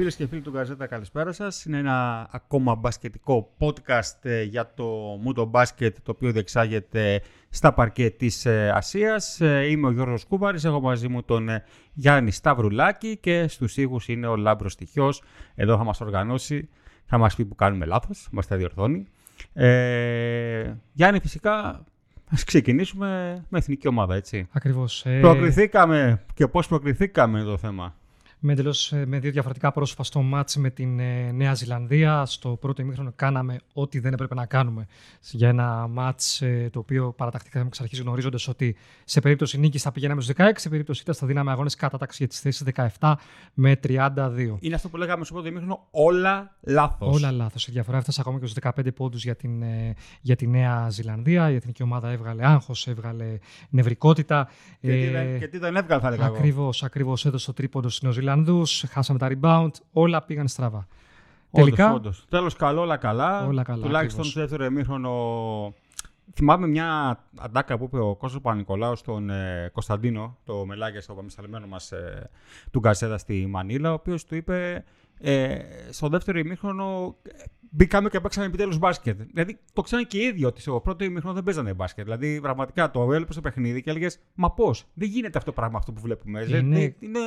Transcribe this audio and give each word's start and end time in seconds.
Φίλες 0.00 0.16
και 0.16 0.26
φίλοι 0.26 0.40
του 0.40 0.50
Γκαζέτα, 0.50 0.86
καλησπέρα 0.86 1.32
σας. 1.32 1.64
Είναι 1.64 1.78
ένα 1.78 2.28
ακόμα 2.30 2.74
μπασκετικό 2.74 3.54
podcast 3.58 4.18
ε, 4.22 4.42
για 4.42 4.72
το 4.74 4.84
Μούτο 5.20 5.44
Μπάσκετ, 5.44 5.96
το 6.02 6.10
οποίο 6.10 6.32
διεξάγεται 6.32 7.22
στα 7.48 7.74
παρκέ 7.74 8.10
της 8.10 8.46
ε, 8.46 8.72
Ασίας. 8.74 9.40
Ε, 9.40 9.66
είμαι 9.70 9.86
ο 9.86 9.90
Γιώργος 9.90 10.24
Κούβαρης, 10.24 10.64
έχω 10.64 10.80
μαζί 10.80 11.08
μου 11.08 11.22
τον 11.22 11.48
Γιάννη 11.92 12.30
Σταυρουλάκη 12.30 13.16
και 13.16 13.48
στους 13.48 13.76
ήχους 13.76 14.08
είναι 14.08 14.26
ο 14.26 14.36
Λάμπρος 14.36 14.74
Τυχιός. 14.74 15.22
Εδώ 15.54 15.76
θα 15.76 15.84
μας 15.84 16.00
οργανώσει, 16.00 16.68
θα 17.04 17.18
μας 17.18 17.34
πει 17.34 17.44
που 17.44 17.54
κάνουμε 17.54 17.86
λάθος, 17.86 18.28
μας 18.32 18.46
τα 18.46 18.56
διορθώνει. 18.56 19.06
Ε, 19.52 20.74
Γιάννη, 20.92 21.20
φυσικά, 21.20 21.84
Α 22.34 22.38
ξεκινήσουμε 22.44 23.42
με 23.48 23.58
εθνική 23.58 23.88
ομάδα, 23.88 24.14
έτσι. 24.14 24.48
Ακριβώς. 24.52 25.06
Προκληθήκαμε 25.20 26.24
και 26.34 26.46
πώς 26.46 26.68
προκληθήκαμε 26.68 27.42
το 27.42 27.56
θέμα; 27.56 27.94
Με, 28.40 28.52
εντελώς, 28.52 28.92
ε, 28.92 29.06
με 29.06 29.18
δύο 29.18 29.30
διαφορετικά 29.30 29.72
πρόσωπα 29.72 30.04
στο 30.04 30.22
μάτς 30.22 30.56
με 30.56 30.70
την 30.70 31.00
ε, 31.00 31.32
Νέα 31.32 31.54
Ζηλανδία. 31.54 32.24
Στο 32.24 32.48
πρώτο 32.48 32.82
ημίχρονο 32.82 33.12
κάναμε 33.16 33.60
ό,τι 33.72 33.98
δεν 33.98 34.12
έπρεπε 34.12 34.34
να 34.34 34.46
κάνουμε 34.46 34.86
για 35.30 35.48
ένα 35.48 35.86
μάτς 35.86 36.42
ε, 36.42 36.68
το 36.72 36.78
οποίο 36.78 37.12
παρατακτήκαμε 37.16 37.66
εξ 37.66 37.80
αρχής 37.80 38.00
γνωρίζοντας 38.00 38.48
ότι 38.48 38.76
σε 39.04 39.20
περίπτωση 39.20 39.58
νίκης 39.58 39.82
θα 39.82 39.92
πηγαίναμε 39.92 40.20
στους 40.20 40.34
16, 40.38 40.50
σε 40.54 40.68
περίπτωση 40.68 41.00
ήττα 41.00 41.14
θα 41.14 41.26
δίναμε 41.26 41.50
αγώνες 41.50 41.74
κατάταξη 41.74 42.16
για 42.18 42.28
τις 42.28 42.40
θέσεις 42.40 42.66
17 42.98 43.14
με 43.54 43.80
32. 43.86 44.56
Είναι 44.60 44.74
αυτό 44.74 44.88
που 44.88 44.96
λέγαμε 44.96 45.24
στο 45.24 45.34
πρώτο 45.34 45.48
ημίχρονο, 45.48 45.86
όλα 45.90 46.56
λάθος. 46.60 47.16
Όλα 47.16 47.30
λάθος. 47.30 47.68
Η 47.68 47.70
διαφορά 47.70 47.98
έφτασε 47.98 48.20
ακόμα 48.20 48.38
και 48.38 48.46
στους 48.46 48.62
15 48.76 48.94
πόντους 48.94 49.24
για 49.24 49.36
την, 49.36 49.62
για 50.20 50.36
τη 50.36 50.46
Νέα 50.46 50.90
Ζηλανδία. 50.90 51.50
Η 51.50 51.54
εθνική 51.54 51.82
ομάδα 51.82 52.10
έβγαλε 52.10 52.46
άγχος, 52.46 52.86
έβγαλε 52.86 53.38
νευρικότητα. 53.70 54.48
Και, 54.80 54.88
τι, 54.88 55.06
δεν, 55.06 55.38
και 55.38 55.48
τι 55.48 55.58
δεν 55.58 55.76
έβγαλε 55.76 56.00
θα 56.00 56.10
λέγαμε. 56.10 56.38
Ακριβώς, 56.38 56.82
ακριβώς 56.82 57.26
έδωσε 57.26 57.46
το 57.46 57.52
τρίποντο 57.52 57.88
στην 57.88 58.08
Ολλανδού, 58.32 58.62
χάσαμε 58.90 59.18
τα 59.18 59.28
rebound, 59.30 59.70
όλα 59.92 60.22
πήγαν 60.22 60.48
στραβά. 60.48 60.86
Όντως, 61.50 61.64
Τελικά. 61.64 61.92
Όντως. 61.92 62.24
Τέλος 62.28 62.56
καλό, 62.56 62.80
όλα 62.80 62.96
καλά. 62.96 63.46
Όλα 63.46 63.62
καλά 63.62 63.82
Τουλάχιστον 63.82 64.24
στο 64.24 64.40
δεύτερο 64.40 64.64
εμίχρονο. 64.64 65.74
Θυμάμαι 66.34 66.66
μια 66.66 67.18
αντάκα 67.38 67.78
που 67.78 67.84
είπε 67.84 67.98
ο 67.98 68.14
Κώστας 68.14 68.40
Πανικολάου 68.40 68.96
στον 68.96 69.30
ε, 69.30 69.70
Κωνσταντίνο, 69.72 70.36
το 70.44 70.66
μελάγια 70.66 71.00
στο 71.00 71.14
παμισταλμένο 71.14 71.66
μας 71.66 71.92
ε, 71.92 72.30
του 72.70 72.78
Γκασέδα 72.78 73.18
στη 73.18 73.46
Μανίλα, 73.46 73.90
ο 73.90 73.92
οποίος 73.92 74.24
του 74.24 74.34
είπε 74.34 74.84
ε, 75.18 75.58
στο 75.90 76.08
δεύτερο 76.08 76.38
ημίχρονο 76.38 77.16
μπήκαμε 77.70 78.08
και 78.08 78.20
παίξαμε 78.20 78.46
επιτέλους 78.46 78.78
μπάσκετ. 78.78 79.20
Δηλαδή 79.32 79.58
το 79.72 79.82
ξέρανε 79.82 80.06
και 80.06 80.18
οι 80.18 80.22
ίδιοι 80.22 80.44
ότι 80.44 80.60
στο 80.60 80.80
πρώτο 80.80 81.04
ημίχρονο 81.04 81.34
δεν 81.34 81.44
παίζανε 81.44 81.74
μπάσκετ. 81.74 82.04
Δηλαδή 82.04 82.40
πραγματικά 82.40 82.90
το 82.90 83.02
έβλεπε 83.02 83.32
στο 83.32 83.40
παιχνίδι 83.40 83.82
και 83.82 83.90
έλεγες 83.90 84.18
Μα 84.34 84.50
πώς, 84.52 84.84
δεν 84.94 85.08
γίνεται 85.08 85.38
αυτό 85.38 85.50
το 85.50 85.56
πράγμα 85.60 85.78
αυτό 85.78 85.92
που 85.92 86.00
βλέπουμε. 86.00 86.44
Είναι, 86.48 86.56
είναι, 86.56 86.94
είναι 86.98 87.18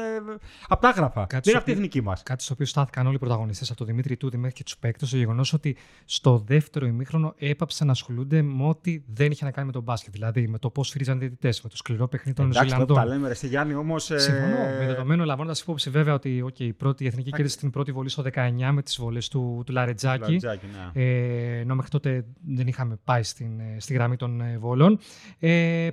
από 0.68 0.82
τα 0.82 0.90
άγραφα. 0.90 1.28
δεν 1.30 1.42
είναι 1.46 1.58
αυτή 1.58 1.70
η 1.70 1.74
εθνική 1.74 2.02
μας. 2.02 2.24
Κάτι 2.24 2.44
στο 2.44 2.54
οποίο 2.54 2.66
στάθηκαν 2.66 3.06
όλοι 3.06 3.16
οι 3.16 3.20
πρωταγωνιστές 3.20 3.70
από 3.70 3.78
τον 3.78 3.88
Δημήτρη 3.88 4.18
Τούδη 4.18 4.38
μέχρι 4.38 4.56
και 4.56 4.64
τους 4.64 4.78
παίκτες, 4.78 5.10
το 5.10 5.18
γεγονός 5.18 5.54
ότι 5.54 5.78
στο 6.06 6.44
δεύτερο 6.46 6.86
ημίχρονο 6.86 7.34
έπαψαν 7.38 7.88
να 7.88 7.94
ασχολούνται 7.94 8.42
με 8.42 8.68
ό,τι 8.68 9.02
δεν 9.14 9.32
είχε 9.32 9.46
να 9.46 9.52
κάνει 9.52 9.66
με 9.66 9.74
τον 9.74 9.84
μπάσκετ. 9.84 10.14
Δηλαδή 10.14 10.48
με 10.48 10.60
το 10.60 10.70
πώς 10.70 10.90
φύριζαν 10.90 11.20
διαιτητές, 11.20 11.62
με 11.62 11.70
το 11.70 11.78
σκληρό 11.78 12.08
παιχνίδι 12.08 12.38
των 12.38 12.54
Ζηλανδών. 12.54 12.96
Τα 12.96 13.06
λέμε, 13.06 13.28
ρε, 13.28 13.48
Γιάννη, 13.48 13.74
όμως. 13.74 14.12
Ε... 14.12 14.18
Συμφωνώ. 14.18 14.58
Με 14.80 14.86
δεδομένο 14.86 15.26
λαμβάνοντας 15.26 15.62
υπόψη 15.62 15.90
βέβαια 15.90 16.14
ότι 16.14 16.46
okay, 16.48 16.60
η 16.60 16.74
πρώτη 16.74 17.04
η 17.04 17.08
εθνική 17.08 17.30
κέρδισε 17.32 17.58
την 17.58 17.70
πρώτη 17.70 17.92
βολή 17.92 18.10
στο 18.10 18.24
19 18.34 18.70
με 18.72 18.82
τις 18.82 19.00
βολές 19.00 19.28
του, 19.28 19.64
του 19.66 19.72
Λαρετζάκη. 19.72 20.33
Ναι. 20.42 21.02
Ε, 21.02 21.60
ενώ 21.60 21.76
μέχρι 21.76 21.92
τότε 21.92 22.26
δεν 22.48 22.68
είχαμε 22.68 23.00
πάει 23.04 23.24
στην, 23.24 23.60
ε, 23.60 23.76
στη 23.80 23.94
γραμμή 23.94 24.16
των 24.16 24.42
ε, 24.42 24.58
βόλων. 24.58 25.00
Ε, 25.40 25.88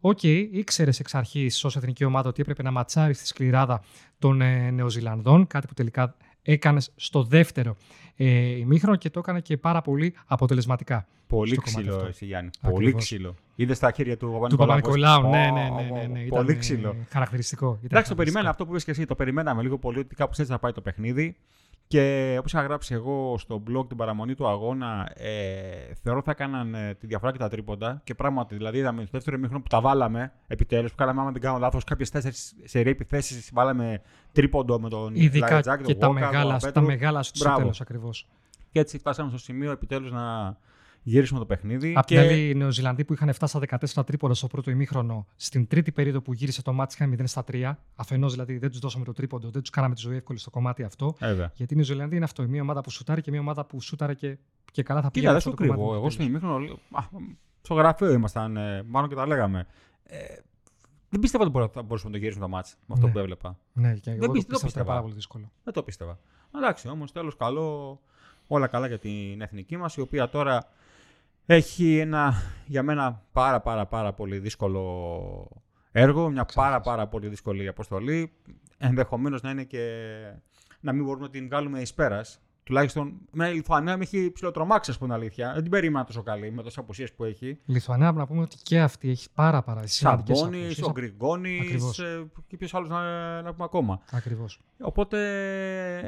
OK, 0.00 0.18
okay, 0.22 0.48
ήξερες 0.50 1.00
εξ 1.00 1.14
αρχής 1.14 1.64
ως 1.64 1.76
εθνική 1.76 2.04
ομάδα 2.04 2.28
ότι 2.28 2.40
έπρεπε 2.40 2.62
να 2.62 2.70
ματσάρεις 2.70 3.16
στη 3.16 3.26
σκληράδα 3.26 3.82
των 4.18 4.40
ε, 4.40 4.70
Νεοζηλανδών, 4.70 5.46
κάτι 5.46 5.66
που 5.66 5.74
τελικά 5.74 6.16
έκανες 6.42 6.92
στο 6.96 7.22
δεύτερο 7.22 7.76
ε, 8.16 8.26
ημίχρονο 8.56 8.96
και 8.96 9.10
το 9.10 9.18
έκανε 9.18 9.40
και 9.40 9.56
πάρα 9.56 9.82
πολύ 9.82 10.14
αποτελεσματικά. 10.26 11.06
Πολύ 11.26 11.56
ξύλο, 11.56 12.04
εσύ 12.08 12.24
Γιάννη. 12.24 12.50
Πολύ 12.60 12.94
ξύλο. 12.94 13.34
Είδες 13.54 13.76
στα 13.76 13.90
χέρια 13.90 14.16
του 14.16 14.54
Παπανικολάου. 14.56 15.28
Ναι, 15.28 15.50
ναι, 15.50 15.68
ναι, 15.68 15.90
ναι, 15.92 16.06
ναι. 16.06 16.26
Πολύ 16.26 16.56
ξύλο. 16.56 16.96
Χαρακτηριστικό. 17.08 17.78
Εντάξει, 17.82 18.10
το 18.10 18.16
περιμέναμε 18.16 18.50
αυτό 18.50 18.64
που 18.64 18.70
είπες 18.70 18.84
και 18.84 18.90
εσύ. 18.90 19.04
Το 19.06 19.14
περιμέναμε 19.14 19.62
λίγο 19.62 19.78
πολύ 19.78 19.98
ότι 19.98 20.14
κάπως 20.14 20.38
έτσι 20.38 20.52
θα 20.52 20.58
πάει 20.58 20.72
το 20.72 20.80
παιχνίδι. 20.80 21.36
Και 21.90 22.36
όπως 22.38 22.52
είχα 22.52 22.62
γράψει 22.62 22.94
εγώ 22.94 23.38
στο 23.38 23.62
blog 23.68 23.88
την 23.88 23.96
παραμονή 23.96 24.34
του 24.34 24.48
αγώνα, 24.48 25.12
ε, 25.14 25.94
θεωρώ 26.02 26.22
θα 26.22 26.30
έκαναν 26.30 26.74
ε, 26.74 26.94
τη 26.94 27.06
διαφορά 27.06 27.32
και 27.32 27.38
τα 27.38 27.48
τρίποντα. 27.48 28.00
Και 28.04 28.14
πράγματι, 28.14 28.56
δηλαδή, 28.56 28.78
είδαμε 28.78 29.00
στο 29.02 29.10
δεύτερο 29.12 29.36
ημίχρονο 29.36 29.62
που 29.62 29.68
τα 29.68 29.80
βάλαμε 29.80 30.32
επιτέλους, 30.46 30.90
που 30.90 30.96
κάναμε, 30.96 31.20
άμα 31.20 31.30
δεν 31.30 31.40
κάνω 31.40 31.58
λάθος, 31.58 31.84
κάποιες 31.84 32.10
τέσσερις 32.10 32.54
σερί 32.64 32.90
επιθέσεις 32.90 33.50
βάλαμε 33.52 34.02
τρίποντο 34.32 34.80
με 34.80 34.88
τον 34.88 35.14
Ειδικά 35.14 35.60
και, 35.60 35.82
και 35.82 35.94
τα, 35.94 36.12
μεγάλα, 36.12 36.56
τα 36.56 36.80
μεγάλα 36.80 37.22
στο 37.22 37.54
τέλος 37.54 37.80
ακριβώς. 37.80 38.26
Και 38.72 38.80
έτσι 38.80 38.98
φτάσαμε 38.98 39.28
στο 39.28 39.38
σημείο 39.38 39.70
επιτέλους 39.70 40.12
να, 40.12 40.56
γύρισουμε 41.02 41.38
το 41.38 41.46
παιχνίδι. 41.46 41.92
Απ' 41.96 42.06
την 42.06 42.18
άλλη, 42.18 42.48
οι 42.48 42.54
Νεοζηλανδοί 42.54 43.04
που 43.04 43.12
είχαν 43.12 43.28
7 43.28 43.32
στα 43.46 43.60
14 43.96 44.06
τρίποντα 44.06 44.34
στο 44.34 44.46
πρώτο 44.46 44.70
ημίχρονο, 44.70 45.26
στην 45.36 45.66
τρίτη 45.66 45.92
περίοδο 45.92 46.20
που 46.20 46.32
γύρισε 46.32 46.62
το 46.62 46.72
μάτι, 46.72 46.94
είχαν 46.98 47.16
0 47.20 47.22
στα 47.24 47.44
3. 47.52 47.72
Αφενός 47.94 48.32
δηλαδή 48.32 48.58
δεν 48.58 48.70
τους 48.70 48.78
δώσαμε 48.78 49.04
το 49.04 49.12
τρίποντο, 49.12 49.50
δεν 49.50 49.60
τους 49.60 49.70
κάναμε 49.70 49.94
τη 49.94 50.00
ζωή 50.00 50.16
εύκολη 50.16 50.38
στο 50.38 50.50
κομμάτι 50.50 50.82
αυτό. 50.82 51.14
Έβαια. 51.18 51.52
Γιατί 51.54 51.72
η 51.72 51.76
Νεοζηλανδία 51.76 52.16
είναι 52.16 52.24
αυτό. 52.24 52.42
Μια 52.42 52.62
ομάδα 52.62 52.80
που 52.80 52.90
σουτάρει 52.90 53.20
και 53.20 53.30
μια 53.30 53.40
ομάδα 53.40 53.64
που 53.64 53.80
σουτάρει 53.80 54.14
και, 54.14 54.38
και 54.72 54.82
καλά 54.82 55.00
θα 55.02 55.10
πει. 55.10 55.20
Κοίτα, 55.20 55.32
δεν 55.32 55.40
σου 55.40 55.54
κρύβω. 55.54 55.94
Εγώ 55.94 56.10
στην 56.10 56.26
ημίχρονο. 56.26 56.78
Στο 57.62 57.74
γραφείο 57.74 58.10
ήμασταν, 58.10 58.56
ε, 58.56 58.82
μάλλον 58.82 59.08
και 59.08 59.14
τα 59.14 59.26
λέγαμε. 59.26 59.66
Ε, 60.02 60.18
δεν 61.08 61.20
πίστευα 61.20 61.44
ότι 61.44 61.72
θα 61.72 61.82
μπορούσαμε 61.82 62.10
να 62.10 62.18
το 62.18 62.18
γυρίσουμε 62.18 62.44
το 62.44 62.50
μάτς 62.50 62.76
με 62.86 62.94
αυτό 62.94 63.06
ναι. 63.06 63.12
που 63.12 63.18
έβλεπα. 63.18 63.58
Ναι, 63.72 63.94
και 63.94 64.10
εγώ 64.10 64.32
δεν 64.32 64.46
το 64.48 64.58
πίστευα 64.62 64.84
πάρα 64.84 65.00
πολύ 65.00 65.14
δύσκολο. 65.14 65.50
Δεν 65.64 65.72
το 65.72 65.82
πίστευα. 65.82 66.18
Εντάξει, 66.56 66.88
όμως 66.88 67.12
τέλος 67.12 67.36
καλό. 67.36 68.00
Όλα 68.46 68.66
καλά 68.66 68.86
για 68.86 68.98
την 68.98 69.40
εθνική 69.40 69.76
μας, 69.76 69.96
η 69.96 70.00
οποία 70.00 70.28
τώρα 70.28 70.68
έχει 71.54 71.98
ένα 71.98 72.34
για 72.66 72.82
μένα 72.82 73.22
πάρα 73.32 73.60
πάρα 73.60 73.86
πάρα 73.86 74.12
πολύ 74.12 74.38
δύσκολο 74.38 75.62
έργο, 75.92 76.30
μια 76.30 76.46
πάρα 76.54 76.80
πάρα 76.80 77.06
πολύ 77.06 77.28
δύσκολη 77.28 77.68
αποστολή. 77.68 78.32
Ενδεχομένως 78.78 79.42
να 79.42 79.50
είναι 79.50 79.64
και 79.64 80.14
να 80.80 80.92
μην 80.92 81.04
μπορούμε 81.04 81.24
να 81.24 81.30
την 81.30 81.46
βγάλουμε 81.46 81.80
εις 81.80 81.94
πέρας. 81.94 82.40
Τουλάχιστον 82.62 83.12
με 83.30 83.48
η 83.48 83.54
Λιθουανία 83.54 83.96
με 83.96 84.02
έχει 84.02 84.32
ψηλοτρομάξει, 84.32 84.90
ας 84.90 84.98
πούμε 84.98 85.14
αλήθεια. 85.14 85.52
Δεν 85.52 85.62
την 85.62 85.70
περίμενα 85.70 86.04
τόσο 86.04 86.22
καλή 86.22 86.50
με 86.50 86.62
τόσες 86.62 86.78
απουσίες 86.78 87.12
που 87.12 87.24
έχει. 87.24 87.48
Η 87.48 87.58
Λιθουανία, 87.66 88.12
να 88.12 88.26
πούμε 88.26 88.40
ότι 88.40 88.56
και 88.62 88.80
αυτή 88.80 89.10
έχει 89.10 89.28
πάρα 89.34 89.62
πάρα 89.62 89.86
Σαμπόνι, 89.86 90.66
ο 90.82 90.90
Γκριγκόνη 90.90 91.60
και 92.46 92.56
ποιος 92.56 92.74
άλλος 92.74 92.88
να, 92.88 93.02
να 93.42 93.52
πούμε 93.52 93.64
ακόμα. 93.64 94.00
Ακριβώς. 94.10 94.60
Οπότε 94.80 95.18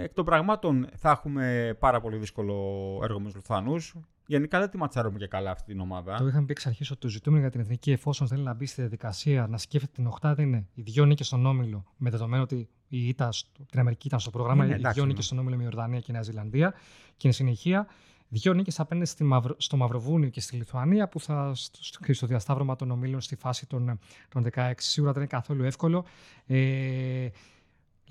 εκ 0.03 0.12
των 0.12 0.24
πραγμάτων 0.24 0.88
θα 0.97 1.10
έχουμε 1.10 1.76
πάρα 1.78 2.00
πολύ 2.00 2.16
δύσκολο 2.16 2.54
έργο 3.03 3.19
με 3.19 3.24
τους 3.24 3.34
Λιθουανούς. 3.34 3.94
Γενικά 4.32 4.59
δεν 4.59 4.70
τη 4.70 4.76
ματσάρουμε 4.76 5.19
και 5.19 5.26
καλά 5.26 5.50
αυτή 5.50 5.72
την 5.72 5.81
ομάδα. 5.81 6.16
Το 6.16 6.26
είχαμε 6.26 6.47
πει 6.47 6.53
εξ 6.53 6.66
αρχής 6.66 6.91
ότι 6.91 7.00
το 7.00 7.09
ζητούμενο 7.09 7.43
για 7.43 7.50
την 7.50 7.60
εθνική, 7.60 7.91
εφόσον 7.93 8.28
θέλει 8.28 8.43
να 8.43 8.54
μπει 8.54 8.66
στη 8.66 8.81
διαδικασία 8.81 9.47
να 9.47 9.59
σκέφτεται 9.59 9.93
την 9.94 10.06
οχτάδα, 10.06 10.43
είναι 10.43 10.66
οι 10.75 10.82
δύο 10.82 11.04
νίκες 11.04 11.26
στον 11.26 11.47
όμιλο, 11.47 11.84
με 11.97 12.10
δεδομένο 12.10 12.42
ότι 12.42 12.69
η 12.88 13.09
ΙΤΑ 13.09 13.28
την 13.71 13.81
Αμερική 13.81 14.06
ήταν 14.06 14.21
στο 14.21 14.31
πρόγραμμα, 14.31 14.65
είναι, 14.65 14.75
οι 14.75 14.92
δύο 14.92 15.04
νίκες 15.04 15.25
στον 15.25 15.38
όμιλο 15.38 15.56
με 15.56 15.62
Ιορδανία 15.62 16.00
και 16.00 16.12
Νέα 16.12 16.22
Ζηλανδία. 16.22 16.75
Και 17.16 17.21
είναι 17.22 17.32
συνεχεία 17.32 17.87
δύο 18.28 18.53
νίκες 18.53 18.81
απέναντι 18.81 19.06
στη 19.06 19.25
Μαυρο... 19.25 19.54
στο 19.59 19.76
Μαυροβούνιο 19.76 20.28
και 20.28 20.41
στη 20.41 20.56
Λιθουανία, 20.56 21.09
που 21.09 21.21
θα 21.21 21.53
στο, 21.54 22.12
στο 22.12 22.26
διασταύρωμα 22.26 22.76
των 22.76 22.91
ομίλων 22.91 23.21
στη 23.21 23.37
φάση 23.37 23.66
των, 23.66 23.98
των 24.28 24.47
16. 24.54 24.72
Σίγουρα 24.76 25.12
δεν 25.12 25.22
είναι 25.22 25.31
καθόλου 25.31 25.65
εύκολο. 25.65 26.04
Ε, 26.47 27.28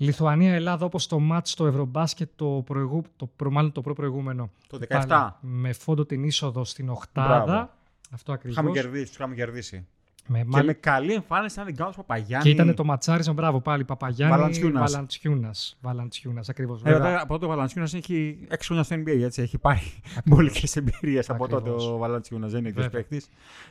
Λιθουανία-Ελλάδα 0.02 0.84
όπως 0.84 1.06
το 1.06 1.18
μάτς 1.18 1.50
στο 1.50 1.66
Ευρωμπάσκετ 1.66 2.30
το, 2.36 2.62
προηγού, 2.66 3.02
το, 3.16 3.26
προ, 3.36 3.50
μάλλον 3.50 3.72
το 3.72 3.80
προ-προηγούμενο. 3.80 4.50
Το 4.66 4.78
17. 4.88 5.04
Πάλι, 5.08 5.32
με 5.40 5.72
φόντο 5.72 6.06
την 6.06 6.24
είσοδο 6.24 6.64
στην 6.64 6.88
Οχτάδα. 6.88 7.76
Αυτό 8.10 8.32
ακριβώς. 8.32 8.56
Είχαμε 8.56 8.70
κερδίσει, 8.70 9.12
είχαμε 9.14 9.34
κερδίσει. 9.34 9.86
Με, 10.26 10.38
και 10.38 10.44
μάλ... 10.46 10.64
με 10.64 10.72
καλή 10.72 11.12
εμφάνιση, 11.12 11.60
αν 11.60 11.66
δεν 11.66 11.76
κάνω, 11.76 11.92
Παπαγιάννη. 11.96 12.44
Και 12.44 12.50
ήταν 12.50 12.74
το 12.74 12.84
ματσάρισμα, 12.84 13.32
μπράβο 13.32 13.60
πάλι. 13.60 13.84
Παπαγιάννη. 13.84 14.36
Βαλαντσιούνας. 14.78 15.76
Βαλαντσιούνας, 15.80 16.48
ακριβώς. 16.48 16.82
Ε, 16.84 17.16
από 17.20 17.32
τότε 17.32 17.44
ο 17.44 17.48
Βαλαντσιούνας 17.48 17.94
έχει 17.94 18.46
6 18.50 18.54
χρόνια 18.60 18.84
στο 18.84 18.96
NBA, 18.96 19.20
έτσι. 19.22 19.42
Έχει 19.42 19.58
πάρει 19.58 20.00
πολλέ 20.30 20.50
εμπειρίες 20.74 21.30
από 21.30 21.48
τότε 21.48 21.70
ο 21.70 21.96
Βαλαντσιούνας. 21.96 22.52
Δεν 22.52 22.64
είναι 22.64 22.70
και 22.70 22.88
παίχτη. 22.88 23.22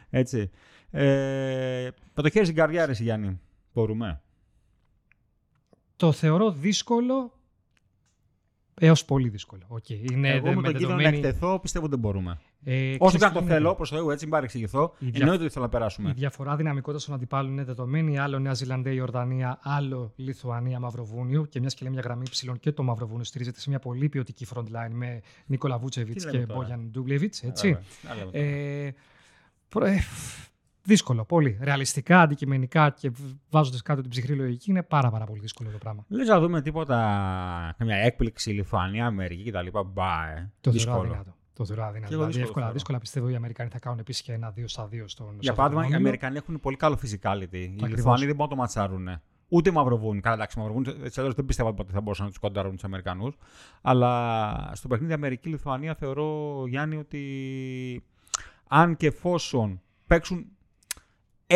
Έτσι. 0.09 0.51
Ε, 0.91 1.89
το 2.13 2.29
χέρι 2.29 2.45
στην 2.45 2.57
καρδιά, 2.57 2.85
ρε 2.85 2.93
Γιάννη. 2.93 3.39
Μπορούμε; 3.73 4.21
Το 6.01 6.11
θεωρώ 6.11 6.51
δύσκολο 6.51 7.31
έως 8.73 9.05
πολύ 9.05 9.29
δύσκολο. 9.29 9.61
Okay. 9.69 10.11
Είναι 10.11 10.29
Εγώ 10.29 10.53
με 10.53 10.61
τον 10.61 10.73
κύριο 10.73 10.95
να 10.95 11.07
εκτεθώ 11.07 11.59
πιστεύω 11.59 11.85
ότι 11.85 11.93
δεν 11.95 12.03
μπορούμε. 12.03 12.39
Ε, 12.63 12.95
Όσο 12.99 13.17
και 13.17 13.25
αν 13.25 13.33
το 13.33 13.41
θέλω, 13.41 13.75
προς 13.75 13.89
Θεού, 13.89 14.09
έτσι 14.09 14.25
μην 14.25 14.33
παρεξηγηθώ, 14.33 14.93
δια... 14.99 15.11
εννοείται 15.13 15.43
ότι 15.43 15.53
θέλω 15.53 15.65
να 15.65 15.71
περάσουμε. 15.71 16.09
Η 16.09 16.13
διαφορά 16.13 16.55
δυναμικότητας 16.55 17.05
των 17.05 17.15
αντιπάλων 17.15 17.51
είναι 17.51 17.63
δεδομένη. 17.63 18.19
Άλλο 18.19 18.39
Νέα 18.39 18.53
Ζηλανδία, 18.53 18.91
Ιορδανία, 18.91 19.59
άλλο 19.61 20.13
Λιθουανία, 20.15 20.79
Μαυροβούνιο. 20.79 21.45
Και 21.45 21.59
μιας 21.59 21.73
και 21.73 21.83
λέει 21.83 21.93
μια 21.93 22.01
γραμμή 22.01 22.25
ψηλών 22.29 22.59
και 22.59 22.71
το 22.71 22.83
Μαυροβούνιο 22.83 23.23
στηρίζεται 23.23 23.59
σε 23.59 23.69
μια 23.69 23.79
πολύ 23.79 24.09
ποιοτική 24.09 24.45
front 24.53 24.65
line 24.65 24.91
με 24.91 25.21
Νίκολα 25.45 25.77
Βούτσεβιτς 25.77 26.25
και 26.25 26.37
Μπόγιαν 26.37 26.89
Ντούγκλεβιτ. 26.91 27.35
Έτσι. 27.41 27.77
Ε, 28.31 28.89
προ... 29.69 29.87
ε, 30.81 30.87
Δύσκολο, 30.87 31.25
πολύ. 31.25 31.57
Ρεαλιστικά, 31.61 32.21
αντικειμενικά 32.21 32.89
και 32.89 33.11
βάζοντας 33.49 33.81
κάτω 33.81 34.01
την 34.01 34.09
ψυχρή 34.09 34.35
λογική 34.35 34.69
είναι 34.69 34.83
πάρα, 34.83 35.09
πάρα 35.09 35.25
πολύ 35.25 35.39
δύσκολο 35.39 35.69
το 35.69 35.77
πράγμα. 35.77 36.05
Λες 36.07 36.27
να 36.27 36.39
δούμε 36.39 36.61
τίποτα, 36.61 37.75
καμιά 37.77 37.95
έκπληξη, 37.95 38.49
Λιθουανία, 38.51 39.05
Αμερική 39.05 39.51
κτλ. 39.51 39.67
Μπα, 39.85 40.27
ε. 40.27 40.51
Το 40.61 40.71
δύσκολο. 40.71 40.95
θεωρώ 40.95 41.09
αδύνατο. 41.09 41.35
Το 41.53 41.65
θεωρώ 41.65 41.83
αδύνατο. 41.83 42.07
Δηλαδή, 42.09 42.25
δύσκολο 42.25 42.45
εύκολα, 42.45 42.65
θεωρώ. 42.65 42.73
δύσκολα 42.73 42.99
πιστεύω 42.99 43.29
οι 43.29 43.35
Αμερικανοί 43.35 43.69
θα 43.69 43.79
κάνουν 43.79 43.99
επίσης 43.99 44.21
και 44.21 44.33
ένα 44.33 44.53
2 44.57 44.63
στα 44.65 44.89
2 44.91 45.03
στον 45.05 45.27
Για 45.39 45.51
σε 45.51 45.57
παράδειγμα, 45.57 45.63
αυτόν 45.63 45.67
οι 45.67 45.73
τον 45.73 45.83
όμιλο. 45.83 45.97
Αμερικανοί 45.97 46.37
έχουν 46.37 46.59
πολύ 46.59 46.75
καλό 46.75 46.97
physicality. 47.01 47.53
Οι 47.53 47.63
Ακριβώς. 47.63 47.89
Λιθουανοί 47.89 48.25
δεν 48.25 48.35
μπορούν 48.35 48.37
να 48.37 48.47
το 48.47 48.55
ματσάρουν. 48.55 49.07
Ούτε 49.47 49.69
οι 49.69 49.73
Μαυροβούνοι. 49.73 50.19
Καλά, 50.19 50.35
εντάξει, 50.35 50.59
οι 50.59 50.61
Μαυροβούνοι 50.61 51.03
έτσι 51.03 51.19
αλλιώς 51.19 51.35
δεν 51.35 51.45
πιστεύω 51.45 51.75
ότι 51.79 51.91
θα 51.91 52.01
μπορούσαν 52.01 52.25
να 52.25 52.31
τους 52.31 52.39
κοντάρουν 52.39 52.71
τους 52.71 52.83
Αμερικανούς. 52.83 53.37
Αλλά 53.81 54.71
στο 54.73 54.87
παιχνίδι 54.87 55.13
Αμερική-Λιθουανία 55.13 55.95
θεωρώ, 55.95 56.63
Γιάννη, 56.67 56.95
ότι 56.97 57.23
αν 58.67 58.97
και 58.97 59.07
εφόσον 59.07 59.81
παίξουν 60.07 60.45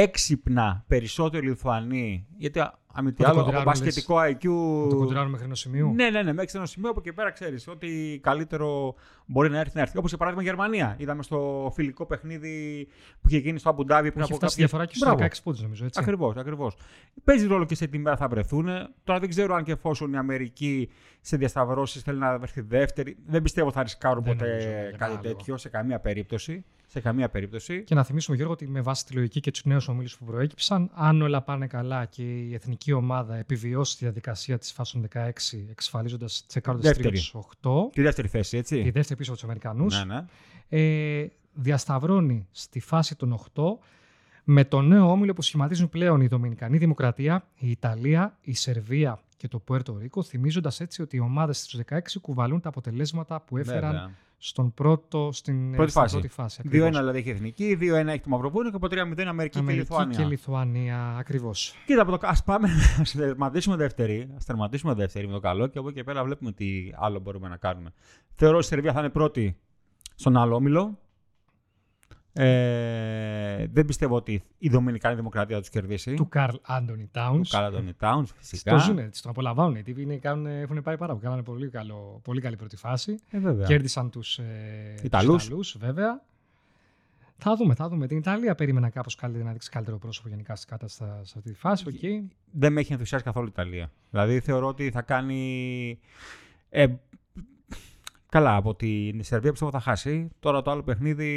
έξυπνα 0.02 0.84
περισσότερο 0.88 1.46
οι 1.46 1.48
Λιθουανοί, 1.50 2.28
γιατί 2.38 2.60
αν 2.98 3.04
μη 3.06 3.12
τι 3.14 3.24
Θα 3.24 3.24
το 3.24 3.30
άλλο, 3.30 3.40
από 3.42 3.52
κοντράρουν, 3.52 3.72
μπασκετικό 3.72 4.16
IQ. 4.20 4.44
Το 4.90 4.96
κοντράρουμε 4.96 5.30
μέχρι 5.32 5.46
ενός 5.46 5.60
σημείου. 5.60 5.94
Ναι, 5.94 6.10
ναι, 6.10 6.22
ναι, 6.22 6.34
μέχρι 6.34 6.52
ένα 6.58 6.66
σημείο 6.66 6.90
από 6.90 7.00
εκεί 7.00 7.14
πέρα 7.14 7.32
ξέρεις 7.32 7.68
ότι 7.68 8.20
καλύτερο 8.24 8.96
μπορεί 9.26 9.50
να 9.50 9.60
έρθει 9.60 9.72
να 9.76 9.82
έρθει. 9.82 9.98
Όπως 9.98 10.10
για 10.10 10.18
παράδειγμα 10.18 10.44
η 10.46 10.50
Γερμανία. 10.50 10.96
Είδαμε 11.00 11.24
στο 11.24 11.72
φιλικό 11.76 12.06
παιχνίδι 12.06 12.88
που 13.22 13.28
είχε 13.28 13.38
γίνει 13.38 13.60
στο 13.60 13.70
Αμπουντάβι 13.70 14.10
πριν 14.12 14.22
Έχει 14.24 14.32
από 14.34 14.40
φτάσει 14.40 14.56
κάποιες- 14.56 14.70
διαφορά 14.70 14.86
και 14.90 14.96
στους 14.96 15.08
Μπράβο. 15.08 15.24
16 15.24 15.44
πόντους, 15.44 15.62
νομίζω. 15.62 15.86
Έτσι. 15.86 16.00
Ακριβώς, 16.02 16.36
ακριβώς. 16.36 16.78
Παίζει 17.24 17.48
ρόλο 17.48 17.66
και 17.66 17.76
σε 17.76 17.88
τι 17.88 17.98
μέρα 17.98 18.18
θα 18.18 18.28
βρεθούν. 18.28 18.68
Τώρα 19.04 19.20
δεν 19.20 19.30
ξέρω 19.30 19.56
αν 19.56 19.64
και 19.64 19.72
εφόσον 19.72 20.14
η 20.14 20.18
Αμερική 20.18 20.90
σε 21.22 21.38
διασταυρώσεις 21.38 22.02
θέλει 22.02 22.20
να 22.20 22.38
βρεθεί 22.38 22.62
δεύτερη. 22.62 23.18
Δεν 23.26 23.42
πιστεύω 23.42 23.72
θα 23.72 23.84
ρισκάρουν 23.84 24.24
Δεν 24.24 24.34
ποτέ 24.38 24.50
νομίζω, 24.50 24.68
για 24.70 24.78
κάτι 24.82 24.98
κανένα 24.98 25.20
λόγο. 25.24 25.36
τέτοιο 25.36 25.58
σε 25.58 25.70
καμία 25.70 26.00
περίπτωση. 26.00 26.66
Σε 26.96 27.02
καμία 27.02 27.30
περίπτωση. 27.30 27.84
Και 27.84 27.96
να 27.96 28.04
θυμίσουμε, 28.04 28.36
Γιώργο, 28.36 28.54
ότι 28.54 28.68
με 28.68 28.82
βάση 28.82 29.06
τη 29.06 29.14
λογική 29.14 29.40
και 29.40 29.52
τους 29.52 29.66
νέους 29.66 29.88
ομίλους 29.88 30.18
που 30.18 30.26
προέκυψαν, 30.26 30.90
αν 30.94 31.22
όλα 31.22 31.42
πάνε 31.42 31.68
καλά 31.68 32.06
και 32.06 32.24
η 32.24 32.54
εθνική 32.54 32.92
ομάδα 32.92 33.36
επιβιώσει 33.36 33.98
τη 33.98 34.04
διαδικασία 34.04 34.58
της 34.58 34.72
φάσης 34.72 34.94
των 34.94 35.02
16, 35.02 35.30
εξασφαλίζοντας 35.70 36.44
τσεκάροντας 36.48 36.86
Δεύτερη. 36.88 37.08
τρίτους 37.10 37.34
8, 37.62 37.90
Τη 37.92 38.02
δεύτερη 38.02 38.28
θέση, 38.28 38.58
έτσι. 38.58 38.78
η 38.80 38.90
δεύτερη 38.90 39.16
πίσω 39.20 39.32
από 39.32 39.40
τους 39.40 39.44
Αμερικανούς, 39.50 40.06
Ναι, 40.06 40.14
ναι. 40.14 40.26
ε, 41.22 41.28
διασταυρώνει 41.54 42.48
στη 42.52 42.80
φάση 42.80 43.16
των 43.16 43.32
8 43.54 43.64
με 44.44 44.66
το 44.66 44.82
νέο 44.82 45.12
όμιλο 45.12 45.34
που 45.34 45.42
σχηματίζουν 45.42 45.90
πλέον 45.90 46.22
η 46.22 46.28
Δομινικανή 46.28 46.78
Δημοκρατία, 46.78 47.48
η 47.58 47.70
Ιταλία, 47.70 48.38
η 48.42 48.54
Σερβία 48.54 49.20
και 49.38 49.48
το 49.48 49.60
Πουέρτο 49.60 49.98
Ρίκο, 49.98 50.24
θυμίζοντας 50.24 50.80
έτσι 50.80 51.02
ότι 51.02 51.16
οι 51.16 51.20
ομάδες 51.20 51.58
στους 51.60 51.80
16 51.90 52.20
κουβαλούν 52.22 52.60
τα 52.62 52.70
αποτελέσματα 52.70 53.42
που 53.42 53.58
έφεραν 53.58 53.92
Βέβαια. 53.92 54.12
Στον 54.38 54.74
πρώτο, 54.74 55.30
στην 55.32 55.72
Πρώτη 55.72 55.90
στην 55.92 56.02
φάση. 56.02 56.14
πρώτη 56.14 56.28
φάση. 56.34 56.62
2-1 56.66 56.68
ακριβώς. 56.68 56.98
δηλαδή 57.00 57.18
έχει 57.18 57.28
η 57.28 57.32
εθνική, 57.32 57.78
2-1 57.82 58.08
έχει 58.08 58.20
το 58.20 58.30
Μαυροβούνιο 58.30 58.70
και 58.70 58.76
από 58.76 58.88
3-0 58.88 58.98
Αμερική, 59.28 59.54
και 59.54 59.60
Αμερική 59.60 59.80
Λιθουανία. 59.82 60.18
και 60.18 60.24
Λιθουανία, 60.24 61.16
ακριβώς. 61.18 61.76
Κοίτα, 61.86 62.02
από 62.02 62.12
το, 62.18 62.28
ας 62.28 62.44
πάμε, 62.44 62.70
ας 63.02 63.12
τερματίσουμε 63.12 63.76
δεύτερη, 63.76 64.30
ας 64.36 64.46
τερματίσουμε 64.46 64.94
δεύτερη 64.94 65.28
με 65.28 65.34
το 65.34 65.40
καλό 65.40 65.68
και 65.68 65.78
από 65.78 65.88
εκεί 65.88 65.98
και 65.98 66.04
πέρα 66.04 66.24
βλέπουμε 66.24 66.52
τι 66.52 66.68
άλλο 66.96 67.20
μπορούμε 67.20 67.48
να 67.48 67.58
κάνουμε. 67.58 67.90
Θεωρώ 68.36 68.56
ότι 68.56 68.66
η 68.66 68.70
Σερβία 68.70 68.94
θα 68.94 69.00
είναι 69.00 69.10
πρώτη 69.10 69.58
στον 70.16 70.38
άλλο 70.38 70.56
όμιλο. 70.56 71.00
Ε, 72.38 73.68
δεν 73.72 73.86
πιστεύω 73.86 74.16
ότι 74.16 74.44
η 74.58 74.70
Δομινικανή 74.70 75.16
Δημοκρατία 75.16 75.56
θα 75.56 75.62
τους 75.62 75.70
κερδίσει. 75.70 76.14
Του 76.14 76.28
Καρλ 76.30 76.56
Άντονι 76.62 77.10
Τάουνς. 77.12 77.50
Του 77.50 77.56
Καρλ 77.56 77.72
Άντονι 77.72 77.96
Τάουνς, 78.00 78.26
φυσικά. 78.40 78.72
Το 78.72 78.78
ζουν, 78.80 78.98
έτσι, 78.98 79.22
τον 79.22 79.32
απολαμβάνουν. 79.32 79.76
Οι 79.76 79.84
τύποι 79.84 80.02
είναι, 80.02 80.18
κάνουν, 80.18 80.46
έχουν 80.46 80.82
πάει 80.82 80.98
πάρα 80.98 81.12
πολύ. 81.12 81.24
Κάνανε 81.24 81.44
πολύ, 81.44 81.70
καλό, 81.70 82.20
πολύ 82.24 82.42
καλή 82.42 82.56
πρώτη 82.56 82.76
φάση. 82.76 83.20
Ε, 83.30 83.40
βέβαια. 83.40 83.66
Κέρδισαν 83.68 84.10
τους 84.10 84.38
ε, 84.38 84.96
Ιταλούς. 85.04 85.36
τους 85.36 85.46
Ιταλούς, 85.48 85.78
βέβαια. 85.80 86.24
Θα 87.38 87.56
δούμε, 87.56 87.74
θα 87.76 87.90
δούμε. 87.90 88.08
Την 88.08 88.18
Ιταλία 88.18 88.56
περίμενα 88.56 88.90
κάπως 88.90 89.16
καλύτερα 89.16 89.46
να 89.46 89.52
δείξει 89.52 89.70
καλύτερο 89.70 89.98
πρόσωπο 89.98 90.30
γενικά 90.30 90.56
σε 90.56 90.66
κάτω 90.70 90.88
στα- 90.88 91.22
σε 91.24 91.34
αυτή 91.38 91.52
τη 91.52 91.58
φάση. 91.58 91.86
οκ. 91.88 91.94
Δεν 92.52 92.74
με 92.74 92.80
έχει 92.80 92.92
ενθουσιάσει 92.94 93.24
καθόλου 93.24 93.46
η 93.46 93.50
Ιταλία. 93.54 93.92
Δηλαδή 94.10 94.40
θεωρώ 94.40 94.68
ότι 94.68 94.92
θα 94.92 95.02
κάνει. 95.02 96.00
Ε, 96.70 96.88
καλά, 98.30 98.56
από 98.56 98.76
την 98.76 99.24
Σερβία 99.24 99.52
πιστεύω 99.52 99.72
θα 99.72 99.80
χάσει. 99.80 100.30
Τώρα 100.40 100.62
το 100.62 100.72
άλλο 100.72 100.84
παιχνίδι. 100.84 101.32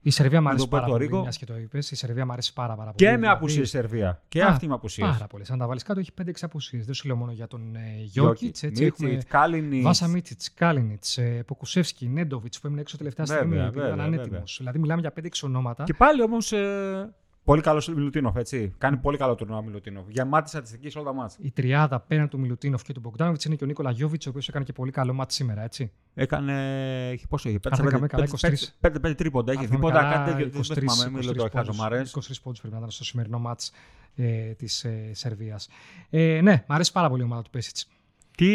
Η 0.00 0.10
Σερβία 0.10 0.38
μου 0.38 0.44
Με 0.44 0.50
αρέσει 0.50 0.64
το 0.64 0.70
πάρα 0.70 0.84
πολύ. 0.84 0.92
Πορτορίκο. 0.98 1.22
Μιας 1.22 1.38
και 1.38 1.46
το 1.46 1.56
είπες. 1.56 1.90
Η 1.90 1.94
Σερβία 1.94 2.26
μου 2.26 2.32
αρέσει 2.32 2.52
πάρα, 2.52 2.74
πάρα 2.74 2.90
πολύ. 2.90 2.96
Και 2.96 3.10
με 3.10 3.16
Δηλαδή, 3.16 3.36
απουσίες 3.36 3.66
η 3.66 3.70
Σερβία. 3.70 4.22
Και 4.28 4.42
Α, 4.42 4.48
αυτή 4.48 4.68
με 4.68 4.74
απουσίες. 4.74 5.08
Πάρα 5.10 5.26
πολλές. 5.26 5.50
Αν 5.50 5.58
τα 5.58 5.66
βάλεις 5.66 5.82
κάτω, 5.82 6.00
έχει 6.00 6.10
5-6 6.12 6.32
απουσίες. 6.40 6.84
Δεν 6.84 6.94
σου 6.94 7.06
λέω 7.06 7.16
μόνο 7.16 7.32
για 7.32 7.46
τον 7.46 7.74
ε, 7.74 8.02
Γιώκητ. 8.02 8.56
Έτσι 8.62 8.84
έχουμε 8.84 9.08
Μίτσιτ, 9.08 9.30
Κάλινιτ. 9.30 9.82
Βάσα 9.82 10.08
Μίτσιτς, 10.08 10.54
Κάλινιτ, 10.54 11.04
Ποκουσεύσκι, 11.46 12.08
Νέντοβιτ 12.08 12.54
που 12.60 12.66
έμεινε 12.66 12.80
έξω 12.80 12.96
τελευταία 12.96 13.24
Βέβαια, 13.24 13.42
στιγμή 13.42 13.58
επειδή 13.58 13.74
βέβαια, 13.78 13.94
ήταν 13.94 14.04
βέβαια. 14.04 14.20
ανέτοιμος. 14.22 14.56
Δηλαδή 14.58 14.78
μιλάμε 14.78 15.00
για 15.00 15.12
5-6 15.22 15.28
ονόματα. 15.42 15.84
Και 15.84 15.94
πάλι 15.94 16.22
όμως. 16.22 16.52
Ε, 16.52 17.14
πολύ 17.44 17.62
καλός 17.62 17.88
ο 17.88 17.92
Μιλουτίνοφ, 17.92 18.36
έτσι. 18.36 18.74
Κάνει 18.78 18.96
πολύ 18.96 19.16
καλό 19.16 19.34
τουρνουά 19.34 19.58
ο 19.58 19.62
Μιλουτίνοφ. 19.62 20.04
Γεμάτη 20.08 20.48
στατιστική 20.48 20.90
σε 20.90 20.98
όλα 20.98 21.06
τα 21.10 21.14
μάτια. 21.16 21.36
Η 21.40 21.50
τριάδα 21.50 22.00
πέραν 22.00 22.28
του 22.28 22.38
Μιλουτίνοφ 22.38 22.82
και 22.82 22.92
του 22.92 23.00
Μπογκδάνοβιτ 23.00 23.42
είναι 23.44 23.54
και 23.54 23.64
ο 23.64 23.66
Νίκολα 23.66 23.90
Γιώβιτς, 23.90 24.26
ο 24.26 24.30
οποίος 24.30 24.48
έκανε 24.48 24.64
και 24.64 24.72
πολύ 24.72 24.90
καλό 24.90 25.12
μάτι 25.12 25.34
σήμερα. 25.34 25.62
Έτσι. 25.62 25.92
Έκανε. 26.14 27.08
έχει- 27.10 27.26
Πόσο 27.28 27.48
είχε, 27.48 27.58
Αν 27.62 27.76
δεν 27.76 27.86
κάνουμε 27.86 28.06
καλά, 28.06 28.24
23. 28.24 28.74
5 28.80 29.14
τρίποντα. 29.14 29.52
Έχει 29.52 29.60
Αν 29.60 29.66
θυμάμαι 29.66 29.86
τίποτα, 29.86 30.02
καλά, 30.02 30.14
κάτι 30.24 30.30
τέτοιο. 30.30 30.50
Δεν 30.50 30.60
23 30.60 30.78
θυμάμαι, 30.78 31.10
μην 31.10 31.22
λέω 31.22 31.32
το 31.32 31.44
23 31.44 31.50
πόντους, 31.50 31.66
χαζομάρε. 31.68 32.02
23 32.04 32.40
πόντους 32.42 32.58
πρέπει 32.60 32.74
να 32.74 32.78
ήταν 32.80 32.90
στο 32.90 33.04
σημερινό 33.04 33.38
μάτς 33.38 33.72
ε, 34.14 34.52
της 34.52 34.84
ε, 34.84 35.10
Σερβίας. 35.14 35.68
Ε, 36.10 36.40
ναι, 36.42 36.52
μου 36.68 36.74
αρέσει 36.74 36.92
πάρα 36.92 37.08
πολύ 37.08 37.22
η 37.22 37.24
ομάδα 37.24 37.42
του 37.42 37.50
Πέσιτς. 37.50 37.88
Τι. 38.36 38.48